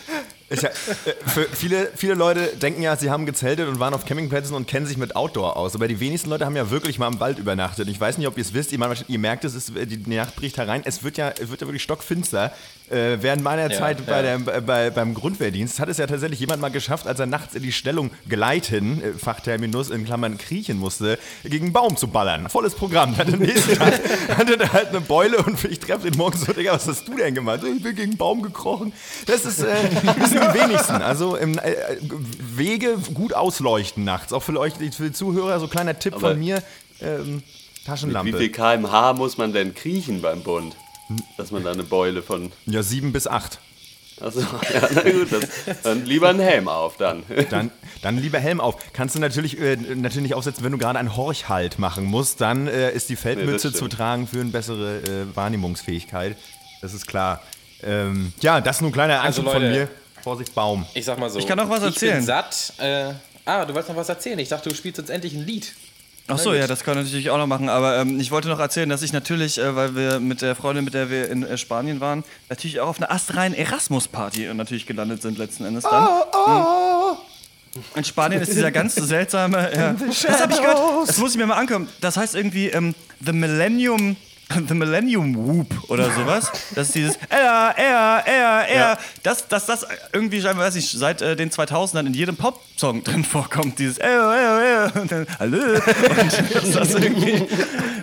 Ist 0.54 0.63
ja, 0.63 0.70
äh, 0.70 1.13
für 1.26 1.48
viele, 1.52 1.89
viele 1.96 2.13
Leute 2.13 2.48
denken 2.58 2.82
ja, 2.82 2.96
sie 2.96 3.10
haben 3.10 3.26
gezeltet 3.26 3.68
und 3.68 3.80
waren 3.80 3.94
auf 3.94 4.06
Campingplätzen 4.06 4.56
und 4.56 4.68
kennen 4.68 4.86
sich 4.86 4.98
mit 4.98 5.16
Outdoor 5.16 5.58
aus. 5.58 5.74
Aber 5.74 5.88
die 5.88 6.00
wenigsten 6.00 6.30
Leute 6.30 6.46
haben 6.46 6.56
ja 6.56 6.70
wirklich 6.70 7.00
mal 7.00 7.12
im 7.12 7.20
Wald 7.20 7.39
übernachtet. 7.39 7.88
Ich 7.88 8.00
weiß 8.00 8.20
nicht, 8.20 8.28
ob 8.28 8.38
ihr 8.38 8.44
es 8.44 8.54
wisst. 8.54 8.72
Ihr, 8.72 8.80
ihr 9.08 9.20
merkt 9.20 9.46
es, 9.46 9.56
ist, 9.56 9.72
die 9.76 10.16
Nacht 10.16 10.36
bricht 10.36 10.58
herein. 10.58 10.84
Es 10.86 11.04
wird 11.04 11.18
ja, 11.18 11.30
es 11.30 11.50
wird 11.50 11.62
ja 11.62 11.68
wirklich 11.68 11.84
stockfinster. 11.84 12.52
Äh, 12.89 13.18
während 13.22 13.42
meiner 13.44 13.72
Ja, 13.72 13.80
Zeit 13.80 14.06
bei 14.06 14.24
ja. 14.24 14.38
der, 14.38 14.62
bei, 14.62 14.89
beim 14.89 15.13
Grundwehrdienst 15.13 15.80
hat 15.80 15.89
es 15.89 15.98
ja 15.98 16.06
tatsächlich 16.06 16.39
jemand 16.39 16.62
mal 16.62 16.70
geschafft, 16.70 17.08
als 17.08 17.20
er 17.20 17.26
nachts 17.26 17.56
in 17.56 17.63
die 17.63 17.72
Stellung 17.72 18.12
gleiten, 18.30 19.02
äh, 19.02 19.13
Fachterminus 19.13 19.89
in 19.89 20.06
Klammern 20.06 20.38
kriechen 20.38 20.78
musste, 20.78 21.18
gegen 21.44 21.66
einen 21.66 21.74
Baum 21.74 21.98
zu 21.98 22.08
ballern. 22.08 22.50
Volles 22.50 22.76
Programm. 22.76 23.16
Dann 23.18 23.34
am 23.34 23.39
nächsten 23.39 23.76
Tag 23.78 24.00
hatte 24.38 24.60
er 24.60 24.74
halt 24.74 24.89
eine 24.89 25.02
Beule 25.02 25.38
und 25.38 25.63
ich 25.63 25.80
treffe 25.80 26.10
den 26.10 26.18
morgens 26.18 26.42
so, 26.42 26.54
Digga, 26.54 26.74
was 26.74 26.88
hast 26.88 27.08
du 27.08 27.16
denn 27.18 27.34
gemacht? 27.34 27.62
Ich 27.63 27.82
bin 27.82 27.96
gegen 27.96 28.12
einen 28.12 28.18
Baum 28.18 28.42
gekrochen. 28.42 28.94
Das 29.26 29.46
ist, 29.46 29.60
äh, 29.63 29.74
das 30.20 30.30
sind 30.30 30.42
die 30.51 30.60
wenigsten. 30.60 31.01
Also 31.01 31.36
im, 31.36 31.58
äh, 31.58 31.75
Wege 32.56 32.97
gut 33.13 33.34
ausleuchten 33.34 34.03
nachts. 34.03 34.34
Auch 34.34 34.43
für 34.43 34.60
euch, 34.60 34.73
für 34.73 35.03
die 35.03 35.12
Zuhörer, 35.12 35.60
so 35.60 35.67
kleiner 35.67 35.97
Tipp 35.97 36.13
Aber 36.15 36.29
von 36.29 36.39
mir. 36.39 36.63
Ähm, 37.01 37.43
Taschenlampe. 37.86 38.34
Wie 38.34 38.38
viel 38.38 38.51
kmh 38.51 39.13
muss 39.13 39.38
man 39.38 39.53
denn 39.53 39.73
kriechen 39.73 40.21
beim 40.21 40.41
Bund? 40.41 40.75
Dass 41.38 41.51
man 41.51 41.63
da 41.63 41.71
eine 41.71 41.84
Beule 41.84 42.21
von. 42.21 42.51
Ja, 42.65 42.82
sieben 42.82 43.12
bis 43.12 43.27
acht. 43.27 43.60
Achso, 44.21 44.39
ja, 44.73 44.89
na 44.93 45.01
gut, 45.01 45.32
das, 45.32 45.82
dann 45.84 46.06
lieber 46.06 46.29
einen 46.29 46.39
Helm 46.39 46.67
auf 46.67 46.97
dann. 46.97 47.23
Dann, 47.49 47.71
dann 48.01 48.17
lieber 48.17 48.39
Helm 48.39 48.62
auf. 48.62 48.77
Kannst 48.93 49.15
du 49.15 49.19
natürlich, 49.19 49.60
äh, 49.60 49.75
natürlich 49.75 50.23
nicht 50.23 50.36
aufsetzen, 50.36 50.63
wenn 50.63 50.71
du 50.71 50.77
gerade 50.77 50.99
einen 50.99 51.17
Horchhalt 51.17 51.79
machen 51.79 52.06
musst. 52.06 52.39
Dann 52.39 52.67
äh, 52.67 52.91
ist 52.91 53.10
die 53.10 53.15
Feldmütze 53.15 53.69
stimmt. 53.69 53.77
zu 53.77 53.88
tragen 53.88 54.27
für 54.27 54.39
eine 54.39 54.51
bessere 54.51 54.97
äh, 54.99 55.36
Wahrnehmungsfähigkeit. 55.36 56.38
Das 56.82 56.93
ist 56.93 57.08
klar. 57.08 57.41
Ähm, 57.82 58.34
ja, 58.41 58.62
das 58.62 58.82
nur 58.82 58.91
ein 58.91 58.93
kleiner 58.93 59.21
Also, 59.21 59.41
Anschub 59.41 59.53
von 59.53 59.63
Leute, 59.63 59.75
mir. 59.75 59.89
Vorsicht, 60.23 60.55
Baum. 60.55 60.86
Ich 60.93 61.05
sag 61.05 61.19
mal 61.19 61.29
so. 61.29 61.38
Ich 61.39 61.47
kann 61.47 61.57
noch 61.57 61.69
was 61.69 61.79
Ich 61.81 61.88
erzählen. 61.88 62.17
bin 62.17 62.25
satt. 62.25 62.73
Äh, 62.79 63.12
ah, 63.45 63.65
du 63.65 63.73
wolltest 63.73 63.89
noch 63.89 63.97
was 63.97 64.09
erzählen. 64.09 64.39
Ich 64.39 64.49
dachte, 64.49 64.69
du 64.69 64.75
spielst 64.75 64.97
jetzt 64.97 65.09
endlich 65.09 65.33
ein 65.33 65.45
Lied. 65.45 65.73
Ach 66.29 66.39
so, 66.39 66.53
ja, 66.53 66.67
das 66.67 66.86
kann 66.86 66.97
ich 66.99 67.03
natürlich 67.03 67.29
auch 67.31 67.38
noch 67.38 67.47
machen. 67.47 67.67
Aber 67.67 67.97
ähm, 67.97 68.17
ich 68.21 68.31
wollte 68.31 68.47
noch 68.47 68.59
erzählen, 68.59 68.88
dass 68.88 69.01
ich 69.01 69.12
natürlich, 69.12 69.57
äh, 69.57 69.75
weil 69.75 69.93
wir 69.95 70.21
mit 70.21 70.41
der 70.41 70.55
Freundin, 70.55 70.86
mit 70.86 70.93
der 70.93 71.09
wir 71.09 71.29
in 71.29 71.43
äh, 71.43 71.57
Spanien 71.57 71.99
waren, 71.99 72.23
natürlich 72.47 72.79
auch 72.79 72.88
auf 72.88 72.97
einer 72.97 73.12
astreinen 73.12 73.53
Erasmus-Party 73.57 74.45
äh, 74.45 74.53
natürlich 74.53 74.86
gelandet 74.86 75.21
sind 75.21 75.38
letzten 75.38 75.65
Endes 75.65 75.83
dann. 75.83 76.07
Oh, 76.31 77.17
In 77.95 78.05
Spanien 78.05 78.41
ist 78.41 78.53
dieser 78.53 78.71
ganz 78.71 78.95
seltsame. 78.95 79.69
Ja, 79.75 79.93
das 79.93 80.41
habe 80.41 80.53
ich 80.53 80.62
gehört. 80.62 81.09
Das 81.09 81.17
muss 81.17 81.31
ich 81.31 81.38
mir 81.38 81.45
mal 81.45 81.57
angucken. 81.57 81.89
Das 81.99 82.15
heißt 82.15 82.36
irgendwie 82.36 82.67
ähm, 82.69 82.95
The 83.25 83.33
Millennium. 83.33 84.15
The 84.68 84.74
Millennium 84.74 85.36
Whoop 85.36 85.89
oder 85.89 86.12
sowas. 86.12 86.52
Das 86.76 86.88
ist 86.88 86.96
dieses 86.96 87.20
er, 87.30 87.74
er, 87.78 88.24
er, 88.26 88.68
er. 88.68 88.98
Das, 89.24 89.48
das, 89.48 89.66
das 89.66 89.86
irgendwie 90.12 90.42
scheinbar, 90.42 90.66
weiß 90.66 90.76
ich, 90.76 90.89
seit 90.89 91.22
äh, 91.22 91.36
den 91.36 91.50
2000ern 91.50 92.06
in 92.06 92.13
jedem 92.13 92.36
Pop-Song 92.36 93.04
drin 93.04 93.24
vorkommt. 93.24 93.80
Dieses 93.80 93.98
er, 93.98 94.10
er, 94.10 94.62
er. 94.62 95.02
Und 95.02 95.12
dann, 95.12 95.28
hallo. 95.39 95.58
Und 96.63 96.76
dass 96.76 96.89
das 96.89 96.94
irgendwie, 96.96 97.48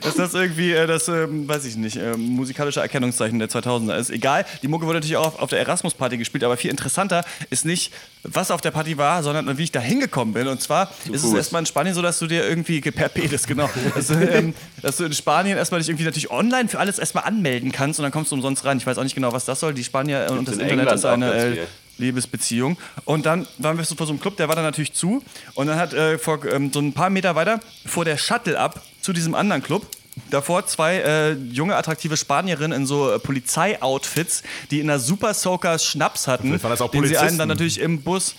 dass 0.01 0.15
das 0.15 0.35
irgendwie 0.35 0.73
äh, 0.73 0.87
das, 0.87 1.09
ähm, 1.09 1.49
weiß 1.49 1.65
ich 1.65 1.77
nicht, 1.77 1.97
ähm, 1.97 2.21
musikalische 2.21 2.81
Erkennungszeichen 2.81 3.39
der 3.39 3.49
2000er 3.49 3.97
ist. 3.97 4.11
Egal, 4.11 4.45
die 4.63 4.69
Mucke 4.69 4.87
wurde 4.87 4.99
natürlich 4.99 5.17
auch 5.17 5.27
auf, 5.27 5.39
auf 5.39 5.51
der 5.51 5.61
Erasmus-Party 5.61 6.17
gespielt, 6.19 6.45
aber 6.45 6.57
viel 6.57 6.71
interessanter 6.71 7.25
ist 7.51 7.65
nicht, 7.65 7.93
was 8.23 8.51
auf 8.51 8.61
der 8.61 8.71
Party 8.71 8.99
war, 8.99 9.23
sondern 9.23 9.57
wie 9.59 9.65
ich 9.65 9.73
da 9.73 9.81
hingekommen 9.81 10.35
bin. 10.35 10.47
Und 10.47 10.61
zwar 10.61 10.91
ist 11.05 11.17
es 11.17 11.23
Fuß. 11.23 11.35
erstmal 11.35 11.63
in 11.63 11.67
Spanien 11.67 11.95
so, 11.95 12.03
dass 12.03 12.19
du 12.19 12.27
dir 12.27 12.47
irgendwie 12.47 12.81
per 12.81 13.09
genau, 13.09 13.69
dass, 13.95 14.09
du, 14.09 14.15
ähm, 14.15 14.55
dass 14.83 14.97
du 14.97 15.05
in 15.05 15.13
Spanien 15.13 15.57
erstmal 15.57 15.81
dich 15.81 15.89
irgendwie 15.89 16.05
natürlich 16.05 16.31
online 16.41 16.69
für 16.69 16.79
alles 16.79 16.99
erstmal 16.99 17.25
anmelden 17.25 17.71
kannst 17.71 17.99
und 18.01 18.05
dann 18.05 18.13
kommst 18.13 18.33
du 18.33 18.35
umsonst 18.35 18.65
rein. 18.65 18.79
Ich 18.79 18.87
weiß 18.87 18.97
auch 18.99 19.05
nicht 19.05 19.15
genau, 19.15 19.33
was 19.33 19.45
das 19.45 19.61
soll. 19.61 19.75
Die 19.75 19.85
Spanier 19.85 20.27
äh, 20.27 20.33
und 20.33 20.49
das 20.49 20.55
in 20.55 20.61
Internet 20.63 20.81
England 20.81 20.99
ist 20.99 21.05
eine 21.05 21.33
äh. 21.33 21.67
Liebesbeziehung. 21.99 22.79
Und 23.05 23.27
dann 23.27 23.47
waren 23.59 23.77
wir 23.77 23.85
so 23.85 23.95
vor 23.95 24.07
so 24.07 24.13
einem 24.13 24.21
Club, 24.21 24.39
der 24.39 24.49
war 24.49 24.57
dann 24.57 24.65
natürlich 24.65 24.95
zu. 24.95 25.23
Und 25.55 25.67
dann 25.67 25.79
hat 25.79 25.93
äh, 25.93 26.19
vor 26.19 26.43
ähm, 26.47 26.73
so 26.73 26.81
ein 26.81 26.95
paar 26.95 27.11
Meter 27.11 27.37
weiter 27.37 27.61
vor 27.85 28.07
der 28.07 28.17
Shuttle 28.17 28.59
ab 28.59 28.83
zu 29.03 29.13
diesem 29.13 29.35
anderen 29.35 29.63
Club. 29.63 29.87
Davor 30.31 30.67
zwei 30.67 30.97
äh, 30.97 31.33
junge, 31.33 31.77
attraktive 31.77 32.17
Spanierinnen 32.17 32.81
in 32.81 32.87
so 32.87 33.11
äh, 33.11 33.19
Polizei-Outfits, 33.19 34.43
die 34.71 34.81
in 34.81 34.89
der 34.89 34.99
Super 34.99 35.35
Soaker 35.35 35.79
Schnaps 35.79 36.27
hatten. 36.27 36.63
Waren 36.63 36.71
das 36.71 36.81
auch 36.81 36.91
den 36.91 37.07
sie 37.07 37.17
einen 37.17 37.39
dann 37.39 37.49
natürlich 37.49 37.81
im 37.81 38.03
Bus. 38.03 38.35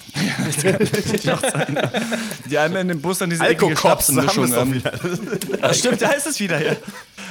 Das. 1.23 1.41
Die 2.49 2.57
einem 2.57 2.75
in 2.75 2.87
dem 2.89 3.01
Bus 3.01 3.19
dann 3.19 3.29
diese 3.29 3.45
eklige 3.45 3.77
Schnapsmischung. 3.77 4.53
ähm. 4.53 4.83
Ah, 5.61 5.73
stimmt, 5.73 6.01
da 6.01 6.11
ist 6.11 6.27
es 6.27 6.39
wieder, 6.39 6.63
ja. 6.63 6.75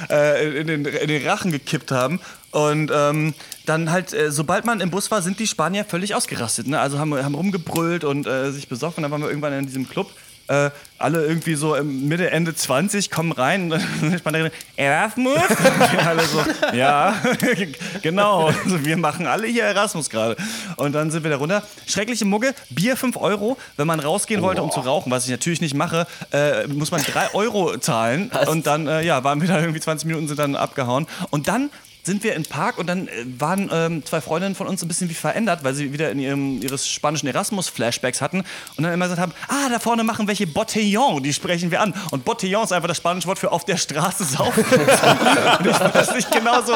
Äh, 0.09 0.59
in, 0.59 0.67
den, 0.67 0.85
in 0.85 1.07
den 1.07 1.27
Rachen 1.27 1.51
gekippt 1.51 1.91
haben. 1.91 2.19
Und 2.51 2.91
ähm, 2.93 3.33
dann 3.65 3.91
halt, 3.91 4.13
äh, 4.13 4.31
sobald 4.31 4.65
man 4.65 4.81
im 4.81 4.91
Bus 4.91 5.09
war, 5.11 5.21
sind 5.21 5.39
die 5.39 5.47
Spanier 5.47 5.85
völlig 5.85 6.15
ausgerastet. 6.15 6.67
Ne? 6.67 6.79
Also 6.79 6.99
haben, 6.99 7.13
haben 7.13 7.35
rumgebrüllt 7.35 8.03
und 8.03 8.27
äh, 8.27 8.51
sich 8.51 8.67
besoffen. 8.67 9.03
Dann 9.03 9.11
waren 9.11 9.21
wir 9.21 9.29
irgendwann 9.29 9.53
in 9.53 9.65
diesem 9.65 9.87
Club. 9.87 10.11
Äh, 10.47 10.69
alle 10.97 11.25
irgendwie 11.25 11.55
so 11.55 11.75
Mitte, 11.83 12.29
Ende 12.29 12.53
20 12.53 13.09
kommen 13.09 13.31
rein. 13.31 13.71
Und 14.01 14.23
dann 14.25 14.51
Erasmus? 14.75 15.39
Alle 16.05 16.23
so, 16.23 16.43
ja, 16.73 17.15
genau. 18.01 18.47
Also 18.47 18.85
wir 18.85 18.97
machen 18.97 19.27
alle 19.27 19.47
hier 19.47 19.63
Erasmus 19.63 20.09
gerade. 20.09 20.35
Und 20.77 20.93
dann 20.93 21.11
sind 21.11 21.23
wir 21.23 21.31
da 21.31 21.37
runter. 21.37 21.63
Schreckliche 21.87 22.25
Mugge, 22.25 22.53
Bier 22.69 22.95
5 22.97 23.17
Euro. 23.17 23.57
Wenn 23.77 23.87
man 23.87 23.99
rausgehen 23.99 24.41
wollte, 24.41 24.61
um 24.61 24.71
zu 24.71 24.81
rauchen, 24.81 25.11
was 25.11 25.25
ich 25.25 25.31
natürlich 25.31 25.61
nicht 25.61 25.73
mache, 25.73 26.07
äh, 26.31 26.67
muss 26.67 26.91
man 26.91 27.01
3 27.01 27.33
Euro 27.33 27.77
zahlen. 27.77 28.31
Und 28.47 28.67
dann, 28.67 28.87
äh, 28.87 29.01
ja, 29.01 29.23
waren 29.23 29.41
wir 29.41 29.47
da 29.47 29.59
irgendwie 29.59 29.79
20 29.79 30.07
Minuten, 30.07 30.27
sind 30.27 30.39
dann 30.39 30.55
abgehauen. 30.55 31.07
Und 31.29 31.47
dann 31.47 31.69
sind 32.03 32.23
wir 32.23 32.35
im 32.35 32.43
Park 32.43 32.77
und 32.77 32.87
dann 32.87 33.07
äh, 33.07 33.11
waren 33.37 33.69
ähm, 33.71 34.05
zwei 34.05 34.21
Freundinnen 34.21 34.55
von 34.55 34.67
uns 34.67 34.81
ein 34.81 34.87
bisschen 34.87 35.09
wie 35.09 35.13
verändert, 35.13 35.63
weil 35.63 35.73
sie 35.73 35.93
wieder 35.93 36.11
in 36.11 36.19
ihrem, 36.19 36.61
ihres 36.61 36.87
spanischen 36.87 37.27
Erasmus-Flashbacks 37.27 38.21
hatten 38.21 38.43
und 38.77 38.83
dann 38.83 38.93
immer 38.93 39.05
gesagt 39.05 39.21
haben, 39.21 39.33
ah, 39.47 39.69
da 39.69 39.79
vorne 39.79 40.03
machen 40.03 40.27
welche 40.27 40.47
Botellon, 40.47 41.21
die 41.21 41.33
sprechen 41.33 41.69
wir 41.69 41.81
an. 41.81 41.93
Und 42.11 42.25
Botellon 42.25 42.63
ist 42.63 42.73
einfach 42.73 42.87
das 42.87 42.97
spanische 42.97 43.27
Wort 43.27 43.39
für 43.39 43.51
auf 43.51 43.65
der 43.65 43.77
Straße 43.77 44.23
saufen. 44.23 44.63
und 45.59 45.65
ich 45.67 45.79
weiß 45.79 46.15
nicht 46.15 46.31
genau 46.31 46.61
so, 46.61 46.73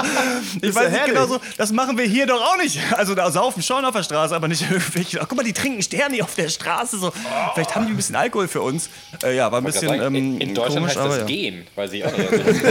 ich 0.61 0.75
weiß 0.75 0.91
nicht 0.91 1.05
genau 1.05 1.25
so, 1.25 1.39
das 1.57 1.71
machen 1.71 1.97
wir 1.97 2.05
hier 2.05 2.27
doch 2.27 2.41
auch 2.41 2.57
nicht. 2.57 2.79
Also 2.93 3.15
da 3.15 3.31
saufen 3.31 3.63
schon 3.63 3.83
auf 3.83 3.95
der 3.95 4.03
Straße, 4.03 4.35
aber 4.35 4.47
nicht 4.47 4.61
irgendwelche, 4.69 5.21
ach, 5.21 5.27
guck 5.27 5.38
mal, 5.38 5.43
die 5.43 5.53
trinken 5.53 5.81
Sterne 5.81 6.23
auf 6.23 6.35
der 6.35 6.49
Straße, 6.49 6.97
so. 6.97 7.11
Vielleicht 7.53 7.75
haben 7.75 7.88
die 7.88 7.93
ein 7.93 7.97
bisschen 7.97 8.15
Alkohol 8.15 8.47
für 8.47 8.61
uns. 8.61 8.89
Äh, 9.23 9.35
ja, 9.35 9.51
war 9.51 9.59
ein 9.59 9.63
bisschen 9.63 9.91
ähm, 10.01 10.15
in, 10.15 10.41
in 10.41 10.53
Deutschland 10.53 10.81
komisch, 10.81 10.89
heißt 10.89 10.97
aber 10.97 11.09
das 11.09 11.19
ja. 11.19 11.25
gehen, 11.25 11.67
weiß 11.75 11.93
ich 11.93 12.05
auch 12.05 12.15
nicht. 12.15 12.31
Also 12.31 12.61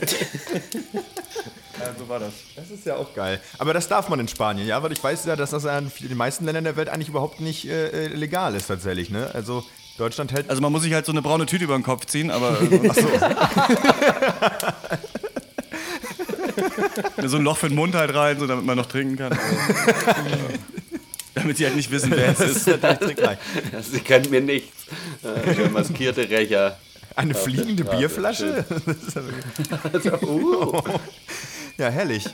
das 0.00 0.14
Alter. 1.80 1.94
so 1.98 2.08
war 2.08 2.18
das. 2.18 2.32
Das 2.54 2.70
ist 2.70 2.86
ja 2.86 2.96
auch 2.96 3.14
geil. 3.14 3.40
Aber 3.58 3.74
das 3.74 3.88
darf 3.88 4.08
man 4.08 4.20
in 4.20 4.28
Spanien, 4.28 4.66
ja, 4.66 4.82
weil 4.82 4.92
ich 4.92 5.02
weiß 5.02 5.24
ja, 5.26 5.36
dass 5.36 5.50
das 5.50 5.64
in 5.64 5.90
den 6.08 6.16
meisten 6.16 6.44
Ländern 6.44 6.64
der 6.64 6.76
Welt 6.76 6.88
eigentlich 6.88 7.08
überhaupt 7.08 7.40
nicht 7.40 7.66
äh, 7.68 7.88
äh, 7.88 8.06
legal 8.08 8.54
ist 8.54 8.66
tatsächlich, 8.66 9.10
ne? 9.10 9.30
Also 9.34 9.64
Deutschland 9.98 10.32
hält. 10.32 10.48
Also 10.50 10.62
man 10.62 10.72
muss 10.72 10.82
sich 10.82 10.92
halt 10.92 11.06
so 11.06 11.12
eine 11.12 11.22
braune 11.22 11.46
Tüte 11.46 11.64
über 11.64 11.76
den 11.76 11.82
Kopf 11.82 12.06
ziehen, 12.06 12.30
aber 12.30 12.58
äh, 12.60 12.90
so 17.26 17.36
ein 17.36 17.42
Loch 17.42 17.58
für 17.58 17.68
den 17.68 17.76
Mund 17.76 17.94
halt 17.94 18.14
rein, 18.14 18.38
so 18.38 18.46
damit 18.46 18.64
man 18.64 18.76
noch 18.76 18.86
trinken 18.86 19.16
kann. 19.16 19.32
damit 21.34 21.58
die 21.58 21.64
halt 21.64 21.76
nicht 21.76 21.90
wissen, 21.90 22.12
wer 22.14 22.30
es 22.30 22.40
ist. 22.40 22.64
Sie 23.92 24.00
kennt 24.00 24.30
mir 24.30 24.40
nichts. 24.40 24.84
Äh, 25.22 25.54
der 25.54 25.70
maskierte 25.70 26.28
Rächer. 26.28 26.78
Eine 27.14 27.34
fliegende 27.34 27.84
Bierflasche? 27.84 28.64
Das 28.68 28.96
ist 28.96 29.16
ja, 29.16 29.22
wirklich- 29.24 30.22
Uh, 30.22 30.82
ja, 31.78 31.88
herrlich. 31.88 32.24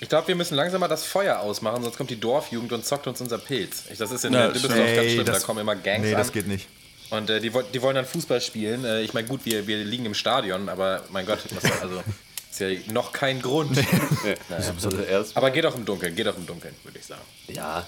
Ich 0.00 0.08
glaube, 0.08 0.28
wir 0.28 0.34
müssen 0.36 0.54
langsam 0.54 0.80
mal 0.80 0.88
das 0.88 1.04
Feuer 1.04 1.40
ausmachen, 1.40 1.82
sonst 1.82 1.96
kommt 1.96 2.10
die 2.10 2.20
Dorfjugend 2.20 2.72
und 2.72 2.84
zockt 2.84 3.06
uns 3.06 3.20
unser 3.20 3.38
Pilz. 3.38 3.84
Ich, 3.90 3.98
das 3.98 4.10
ist 4.10 4.24
in 4.24 4.32
Ja, 4.32 4.42
der 4.44 4.52
Düsseldorf 4.52 4.78
ganz 4.94 5.10
schlimm, 5.12 5.24
das- 5.24 5.40
da 5.40 5.46
kommen 5.46 5.60
immer 5.60 5.74
Gangs 5.76 6.02
Nee, 6.04 6.12
an. 6.14 6.18
das 6.18 6.32
geht 6.32 6.46
nicht. 6.46 6.66
Und 7.10 7.30
äh, 7.30 7.40
die, 7.40 7.50
die 7.72 7.82
wollen 7.82 7.94
dann 7.94 8.06
Fußball 8.06 8.40
spielen. 8.40 8.84
Äh, 8.84 9.02
ich 9.02 9.14
meine, 9.14 9.28
gut, 9.28 9.44
wir, 9.44 9.66
wir 9.66 9.84
liegen 9.84 10.04
im 10.06 10.14
Stadion, 10.14 10.68
aber 10.68 11.04
mein 11.10 11.26
Gott, 11.26 11.38
was, 11.54 11.82
also 11.82 12.02
ist 12.50 12.60
ja 12.60 12.68
noch 12.92 13.12
kein 13.12 13.40
Grund. 13.42 13.76
erst, 15.10 15.36
Aber 15.36 15.50
geht 15.50 15.66
auch 15.66 15.74
im 15.76 15.84
Dunkeln, 15.84 16.14
geht 16.14 16.26
auch 16.28 16.36
im 16.36 16.46
Dunkeln, 16.46 16.74
würde 16.82 16.98
ich 16.98 17.04
sagen. 17.06 17.22
ja, 17.48 17.86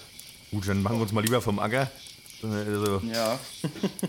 Gut, 0.51 0.69
dann 0.69 0.81
machen 0.83 0.97
wir 0.99 1.03
uns 1.03 1.13
mal 1.13 1.23
lieber 1.25 1.43
vom 1.43 1.59
Acker. 1.59 1.91
Also, 2.43 3.01
Ja. 3.13 3.39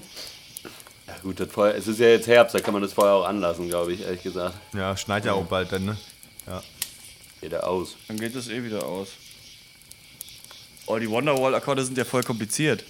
ja 1.28 1.34
gut, 1.34 1.40
das 1.40 1.52
Feuer, 1.52 1.76
es 1.76 1.88
ist 1.88 2.00
ja 2.00 2.08
jetzt 2.08 2.28
Herbst, 2.28 2.56
da 2.56 2.60
kann 2.60 2.74
man 2.74 2.82
das 2.82 2.94
Feuer 2.94 3.14
auch 3.14 3.26
anlassen, 3.28 3.68
glaube 3.68 3.94
ich, 3.94 4.02
ehrlich 4.02 4.24
gesagt. 4.24 4.56
ja, 4.74 4.96
schneit 4.96 5.26
ja 5.26 5.34
auch 5.34 5.46
bald 5.46 5.72
dann, 5.72 5.86
ne? 5.86 5.98
Geht 7.42 7.54
er 7.54 7.68
aus. 7.68 7.96
Dann 8.08 8.18
geht 8.20 8.36
es 8.36 8.50
eh 8.50 8.64
wieder 8.64 8.86
aus. 8.86 9.10
Oh, 10.88 10.98
die 10.98 11.10
Wonderwall-Akkorde 11.10 11.84
sind 11.86 11.98
ja 11.98 12.06
voll 12.06 12.24
kompliziert. 12.24 12.84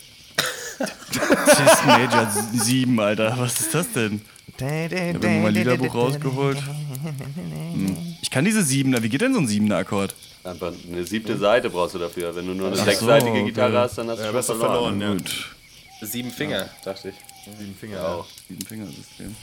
Cis 0.78 1.84
Major 1.86 2.32
7, 2.54 3.00
Alter. 3.00 3.36
Was 3.38 3.60
ist 3.60 3.74
das 3.74 3.92
denn? 3.92 4.22
Ich 4.56 4.64
habe 4.64 5.20
mir 5.20 5.42
mein 5.42 5.54
Liederbuch 5.54 5.94
rausgeholt. 5.94 6.60
Hm. 6.62 7.98
Ich 8.22 8.30
kann 8.30 8.46
diese 8.46 8.64
Siebener. 8.64 9.02
Wie 9.04 9.10
geht 9.10 9.22
denn 9.22 9.34
so 9.34 9.40
ein 9.40 9.48
Siebener-Akkord? 9.48 10.14
Einfach 10.44 10.72
eine 10.90 11.04
siebte 11.04 11.38
Seite 11.38 11.70
brauchst 11.70 11.96
du 11.96 12.00
dafür. 12.00 12.34
Wenn 12.36 12.48
du 12.48 12.54
nur 12.54 12.68
eine 12.68 12.76
Ach 12.76 12.80
so, 12.80 12.86
sechsseitige 12.86 13.32
okay. 13.32 13.46
Gitarre 13.46 13.80
hast, 13.80 13.98
dann 13.98 14.10
hast 14.10 14.20
du 14.20 14.24
Ja, 14.24 14.32
schon 14.32 14.38
du 14.38 14.44
verloren. 14.44 15.00
verloren, 15.00 15.02
ja. 15.02 15.12
Gut. 15.14 15.56
Sieben 16.02 16.32
Finger, 16.32 16.70
dachte 16.86 17.10
ich. 17.10 17.16
Sieben 17.56 17.76
Finger 17.80 18.06
Auch. 18.06 18.26
Sieben-Fingersystem. 18.48 19.36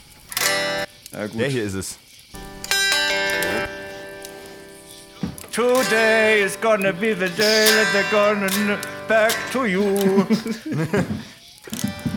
Ja, 1.11 1.27
gut. 1.27 1.39
Der 1.39 1.49
hier 1.49 1.63
ist 1.63 1.73
es. 1.73 1.97
Today 5.51 6.43
is 6.43 6.57
gonna 6.59 6.91
be 6.91 7.15
the 7.15 7.29
day 7.29 7.67
that 7.67 7.87
they're 7.93 8.11
gonna 8.11 8.77
back 9.07 9.33
to 9.51 9.65
you. 9.65 10.25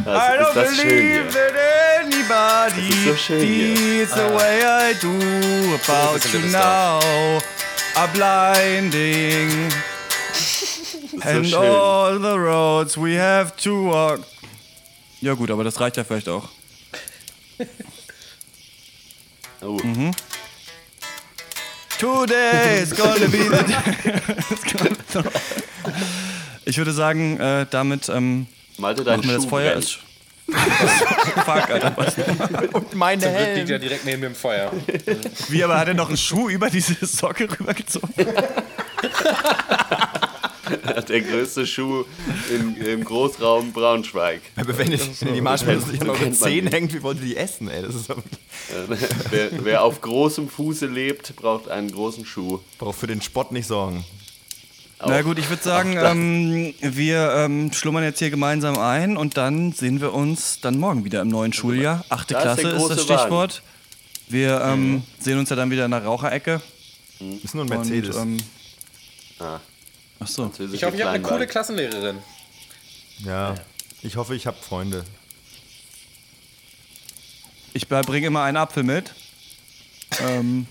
Das, 0.05 0.23
I 0.23 0.39
don't 0.39 0.55
das 0.55 0.77
schön 0.77 0.89
believe 0.89 1.33
that 1.33 1.53
anybody 2.01 2.89
Das 2.89 2.99
ist 2.99 3.05
so 3.05 3.17
schön 3.17 3.41
hier. 3.41 3.77
feels 3.77 4.15
the 4.15 4.21
ah. 4.23 4.37
way 4.39 4.63
I 4.63 4.95
do 4.95 5.75
about 5.75 6.15
bisschen 6.15 6.33
you 6.33 6.41
wird 6.41 6.47
es 6.47 6.53
now. 6.53 7.41
Are 7.95 8.09
blinding. 8.15 9.73
And 11.23 11.47
schön. 11.47 11.55
all 11.55 12.19
the 12.19 12.39
roads 12.39 12.97
we 12.97 13.17
have 13.17 13.55
to 13.57 13.91
walk. 13.91 14.21
Ja 15.21 15.35
gut, 15.35 15.51
aber 15.51 15.65
das 15.65 15.81
reicht 15.81 15.97
ja 15.97 16.05
vielleicht 16.05 16.29
auch. 16.29 16.49
Oh, 19.61 19.77
Mhm. 19.83 20.13
Today 21.99 22.81
is 22.81 22.95
gonna 22.95 23.27
be 23.27 23.39
the 23.39 23.51
day. 25.19 25.23
Ich 26.65 26.79
würde 26.79 26.93
sagen, 26.93 27.41
äh, 27.41 27.67
damit 27.69 28.09
ähm, 28.09 28.47
Malte, 28.77 29.03
dein 29.03 29.17
machen 29.19 29.29
wir 29.31 29.35
das 29.35 29.43
Schuh 29.43 29.51
Feuer. 29.51 29.73
Ist 29.73 29.99
Fuck, 31.45 31.71
Alter. 31.71 31.93
Was? 31.97 32.15
Und 32.73 32.95
meine 32.95 33.21
Zum 33.21 33.35
Glück 33.35 33.55
liegt 33.57 33.71
er 33.71 33.79
direkt 33.81 34.05
neben 34.05 34.23
dem 34.23 34.35
Feuer. 34.37 34.73
Wie, 35.49 35.65
aber 35.65 35.77
hat 35.77 35.89
er 35.89 35.95
noch 35.95 36.07
einen 36.09 36.17
Schuh 36.17 36.49
über 36.49 36.71
diese 36.71 37.05
Socke 37.05 37.49
rübergezogen? 37.51 38.15
Der 41.09 41.21
größte 41.21 41.67
Schuh 41.67 42.05
im, 42.51 42.77
im 42.77 43.05
Großraum 43.05 43.73
Braunschweig. 43.73 44.41
Aber 44.57 44.77
wenn 44.79 44.91
jetzt 44.91 45.23
die 45.23 45.41
Marshmallows 45.41 45.87
nicht 45.87 46.03
an 46.03 46.09
man 46.09 46.35
Zehen 46.35 46.67
hängt, 46.69 46.93
wie 46.95 47.03
wollt 47.03 47.19
ihr 47.19 47.27
die 47.27 47.37
essen, 47.37 47.69
ey? 47.69 47.83
Das 47.83 47.95
ist 47.95 48.09
wer, 49.31 49.65
wer 49.65 49.83
auf 49.83 50.01
großem 50.01 50.49
Fuße 50.49 50.87
lebt, 50.87 51.35
braucht 51.37 51.69
einen 51.69 51.91
großen 51.91 52.25
Schuh. 52.27 52.61
braucht 52.79 52.99
für 52.99 53.07
den 53.07 53.23
Spott 53.23 53.53
nicht 53.53 53.67
sorgen. 53.67 54.05
Na 55.01 55.23
gut, 55.23 55.39
ich 55.39 55.49
würde 55.49 55.63
sagen, 55.63 55.97
ähm, 56.03 56.75
wir 56.81 57.33
ähm, 57.37 57.73
schlummern 57.73 58.03
jetzt 58.03 58.19
hier 58.19 58.31
gemeinsam 58.31 58.79
ein 58.79 59.17
und 59.17 59.37
dann 59.37 59.73
sehen 59.73 60.01
wir 60.01 60.13
uns 60.13 60.61
dann 60.61 60.79
morgen 60.79 61.05
wieder 61.05 61.23
im 61.23 61.29
neuen 61.29 61.53
Schuljahr. 61.53 62.05
Achte 62.09 62.35
Da 62.35 62.41
ist 62.41 62.45
Klasse 62.45 62.63
der 62.63 62.75
ist, 62.75 62.89
das 62.89 63.03
Stichwort. 63.05 63.63
Wir 64.29 64.61
ähm, 64.61 65.03
sehen 65.21 65.39
uns 65.39 65.49
ja 65.51 65.57
dann 65.57 65.71
wieder 65.71 65.85
in 65.85 65.93
der 65.93 66.05
Raucherecke. 66.05 66.61
Ist 67.43 67.55
nur 67.55 67.65
ein 67.65 67.69
Mercedes. 67.69 68.17
Und, 68.17 68.39
ähm, 68.41 68.47
Ah. 69.41 69.61
Ach 70.21 70.27
so. 70.29 70.51
Ich 70.73 70.85
hoffe, 70.85 70.97
ich 70.97 71.03
habe 71.03 71.11
eine 71.13 71.23
coole 71.23 71.47
Klassenlehrerin. 71.47 72.19
ja. 73.25 73.55
Ich 74.01 74.15
hoffe, 74.17 74.37
ich 74.37 74.47
habe 74.47 74.57
Freunde. 74.61 75.05
Ich 77.75 77.89
bringe 77.89 78.29
immer 78.29 78.43
einen 78.45 78.57
Apfel 78.57 78.85
mit 78.85 79.13
ähm, 80.21 80.67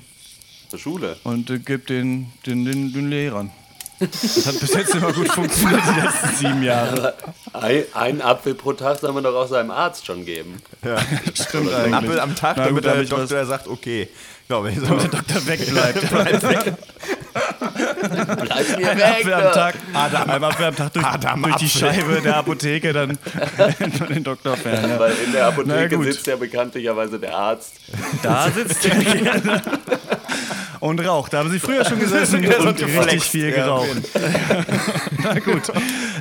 Zur 0.70 0.80
Schule. 0.80 1.18
und 1.26 1.50
äh, 1.50 1.60
gebe 1.60 1.84
den, 1.86 2.32
den, 2.46 2.64
den, 2.64 2.94
den 2.94 3.10
Lehrern. 3.10 3.52
Das 4.00 4.46
hat 4.46 4.60
bis 4.60 4.74
jetzt 4.76 4.94
immer 4.94 5.12
gut 5.12 5.28
funktioniert, 5.30 5.82
die 5.94 6.00
letzten 6.00 6.36
sieben 6.38 6.64
Jahre. 6.64 7.16
Ein, 7.52 7.84
einen 7.94 8.22
Apfel 8.22 8.54
pro 8.54 8.74
Tag 8.74 9.00
soll 9.00 9.12
man 9.12 9.24
doch 9.24 9.34
auch 9.36 9.48
seinem 9.48 9.72
Arzt 9.72 10.06
schon 10.06 10.24
geben. 10.24 10.62
Stimmt 11.34 11.74
Ein 11.74 11.94
eigentlich. 11.94 11.94
Apfel 11.96 12.20
am 12.20 12.36
Tag, 12.36 12.58
Na 12.58 12.66
damit 12.66 12.86
der 12.86 13.04
Doktor 13.04 13.46
sagt, 13.46 13.68
okay. 13.68 14.08
Glaube 14.48 14.72
ich. 14.72 14.80
So. 14.80 14.86
Der 14.96 15.08
Doktor 15.08 15.46
wegbleibt. 15.48 16.78
Bleib 18.10 18.78
mir 18.78 18.89
Ein 18.91 19.02
Apfel 19.02 19.34
am 19.34 19.54
Tag, 19.54 19.76
Adam. 19.93 20.30
ein 20.30 20.43
Apfel 20.43 20.65
am 20.65 20.76
Tag 20.76 20.93
durch, 20.93 21.06
Adam 21.06 21.43
durch 21.43 21.56
die. 21.58 21.70
Scheibe 21.70 22.22
der 22.22 22.38
Apotheke 22.38 22.93
dann 22.93 23.17
von 23.98 24.08
den 24.08 24.24
Doktor 24.24 24.58
fern. 24.58 24.89
Ja. 24.89 25.00
Weil 25.00 25.13
in 25.26 25.32
der 25.32 25.48
Apotheke 25.48 26.04
sitzt 26.04 26.28
ja 26.28 26.36
bekanntlicherweise 26.36 27.20
der 27.20 27.36
Arzt. 27.36 27.74
Da 28.24 28.50
sitzt 28.52 28.86
er 28.86 28.96
gerne 28.96 29.62
und 30.80 31.00
raucht. 31.06 31.34
Da 31.34 31.39
haben 31.39 31.50
sie 31.52 31.60
früher 31.60 31.86
schon 31.86 32.00
gesessen 32.00 32.46
so 32.46 32.67
und 32.67 32.82
richtig 32.82 33.24
viel 33.24 33.50
Ja, 33.50 33.56
geraucht. 33.56 33.88
Na 35.24 35.39
gut, 35.39 35.63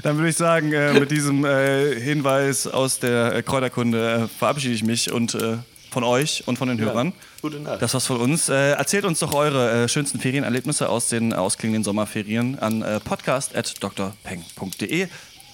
dann 0.03 0.17
würde 0.17 0.31
ich 0.31 0.37
sagen, 0.37 0.73
äh, 0.73 0.95
mit 0.95 1.11
diesem 1.11 1.45
äh, 1.45 1.99
Hinweis 2.01 2.67
aus 2.67 2.99
der 2.99 3.35
äh, 3.35 3.43
Kräuterkunde 3.43 4.25
äh, 4.25 4.39
verabschiede 4.39 4.75
ich 4.75 4.85
mich 4.85 5.13
und 5.13 5.35
äh, 5.35 5.57
von 5.97 6.05
euch 6.05 6.43
und 6.45 6.59
von 6.59 6.69
den 6.69 6.79
Hörern. 6.79 7.15
Gute 7.41 7.59
Nacht. 7.59 7.81
Das 7.81 7.95
war's 7.95 8.05
von 8.05 8.21
uns. 8.21 8.51
Äh, 8.51 8.73
erzählt 8.73 9.07
uns 9.07 9.21
doch 9.21 9.33
eure 9.33 9.85
äh, 9.85 9.89
schönsten 9.89 10.21
Ferienerlebnisse 10.21 10.91
aus 10.91 11.09
den 11.09 11.33
ausklingenden 11.33 11.85
Sommerferien 11.85 12.59
an 12.59 12.83
äh, 12.83 13.01
podcast.drpeng.de. 13.01 15.09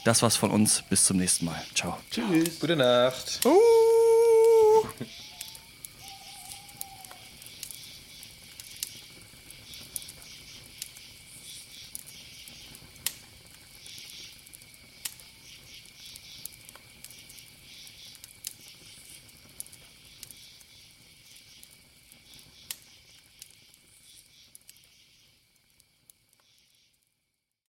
Das 0.04 0.20
war's 0.20 0.34
von 0.34 0.50
uns. 0.50 0.82
Bis 0.90 1.04
zum 1.04 1.18
nächsten 1.18 1.44
Mal. 1.44 1.62
Ciao. 1.76 1.96
Tschüss. 2.10 2.58
Gute 2.58 2.74
Nacht. 2.74 3.38
Uh. 3.44 3.81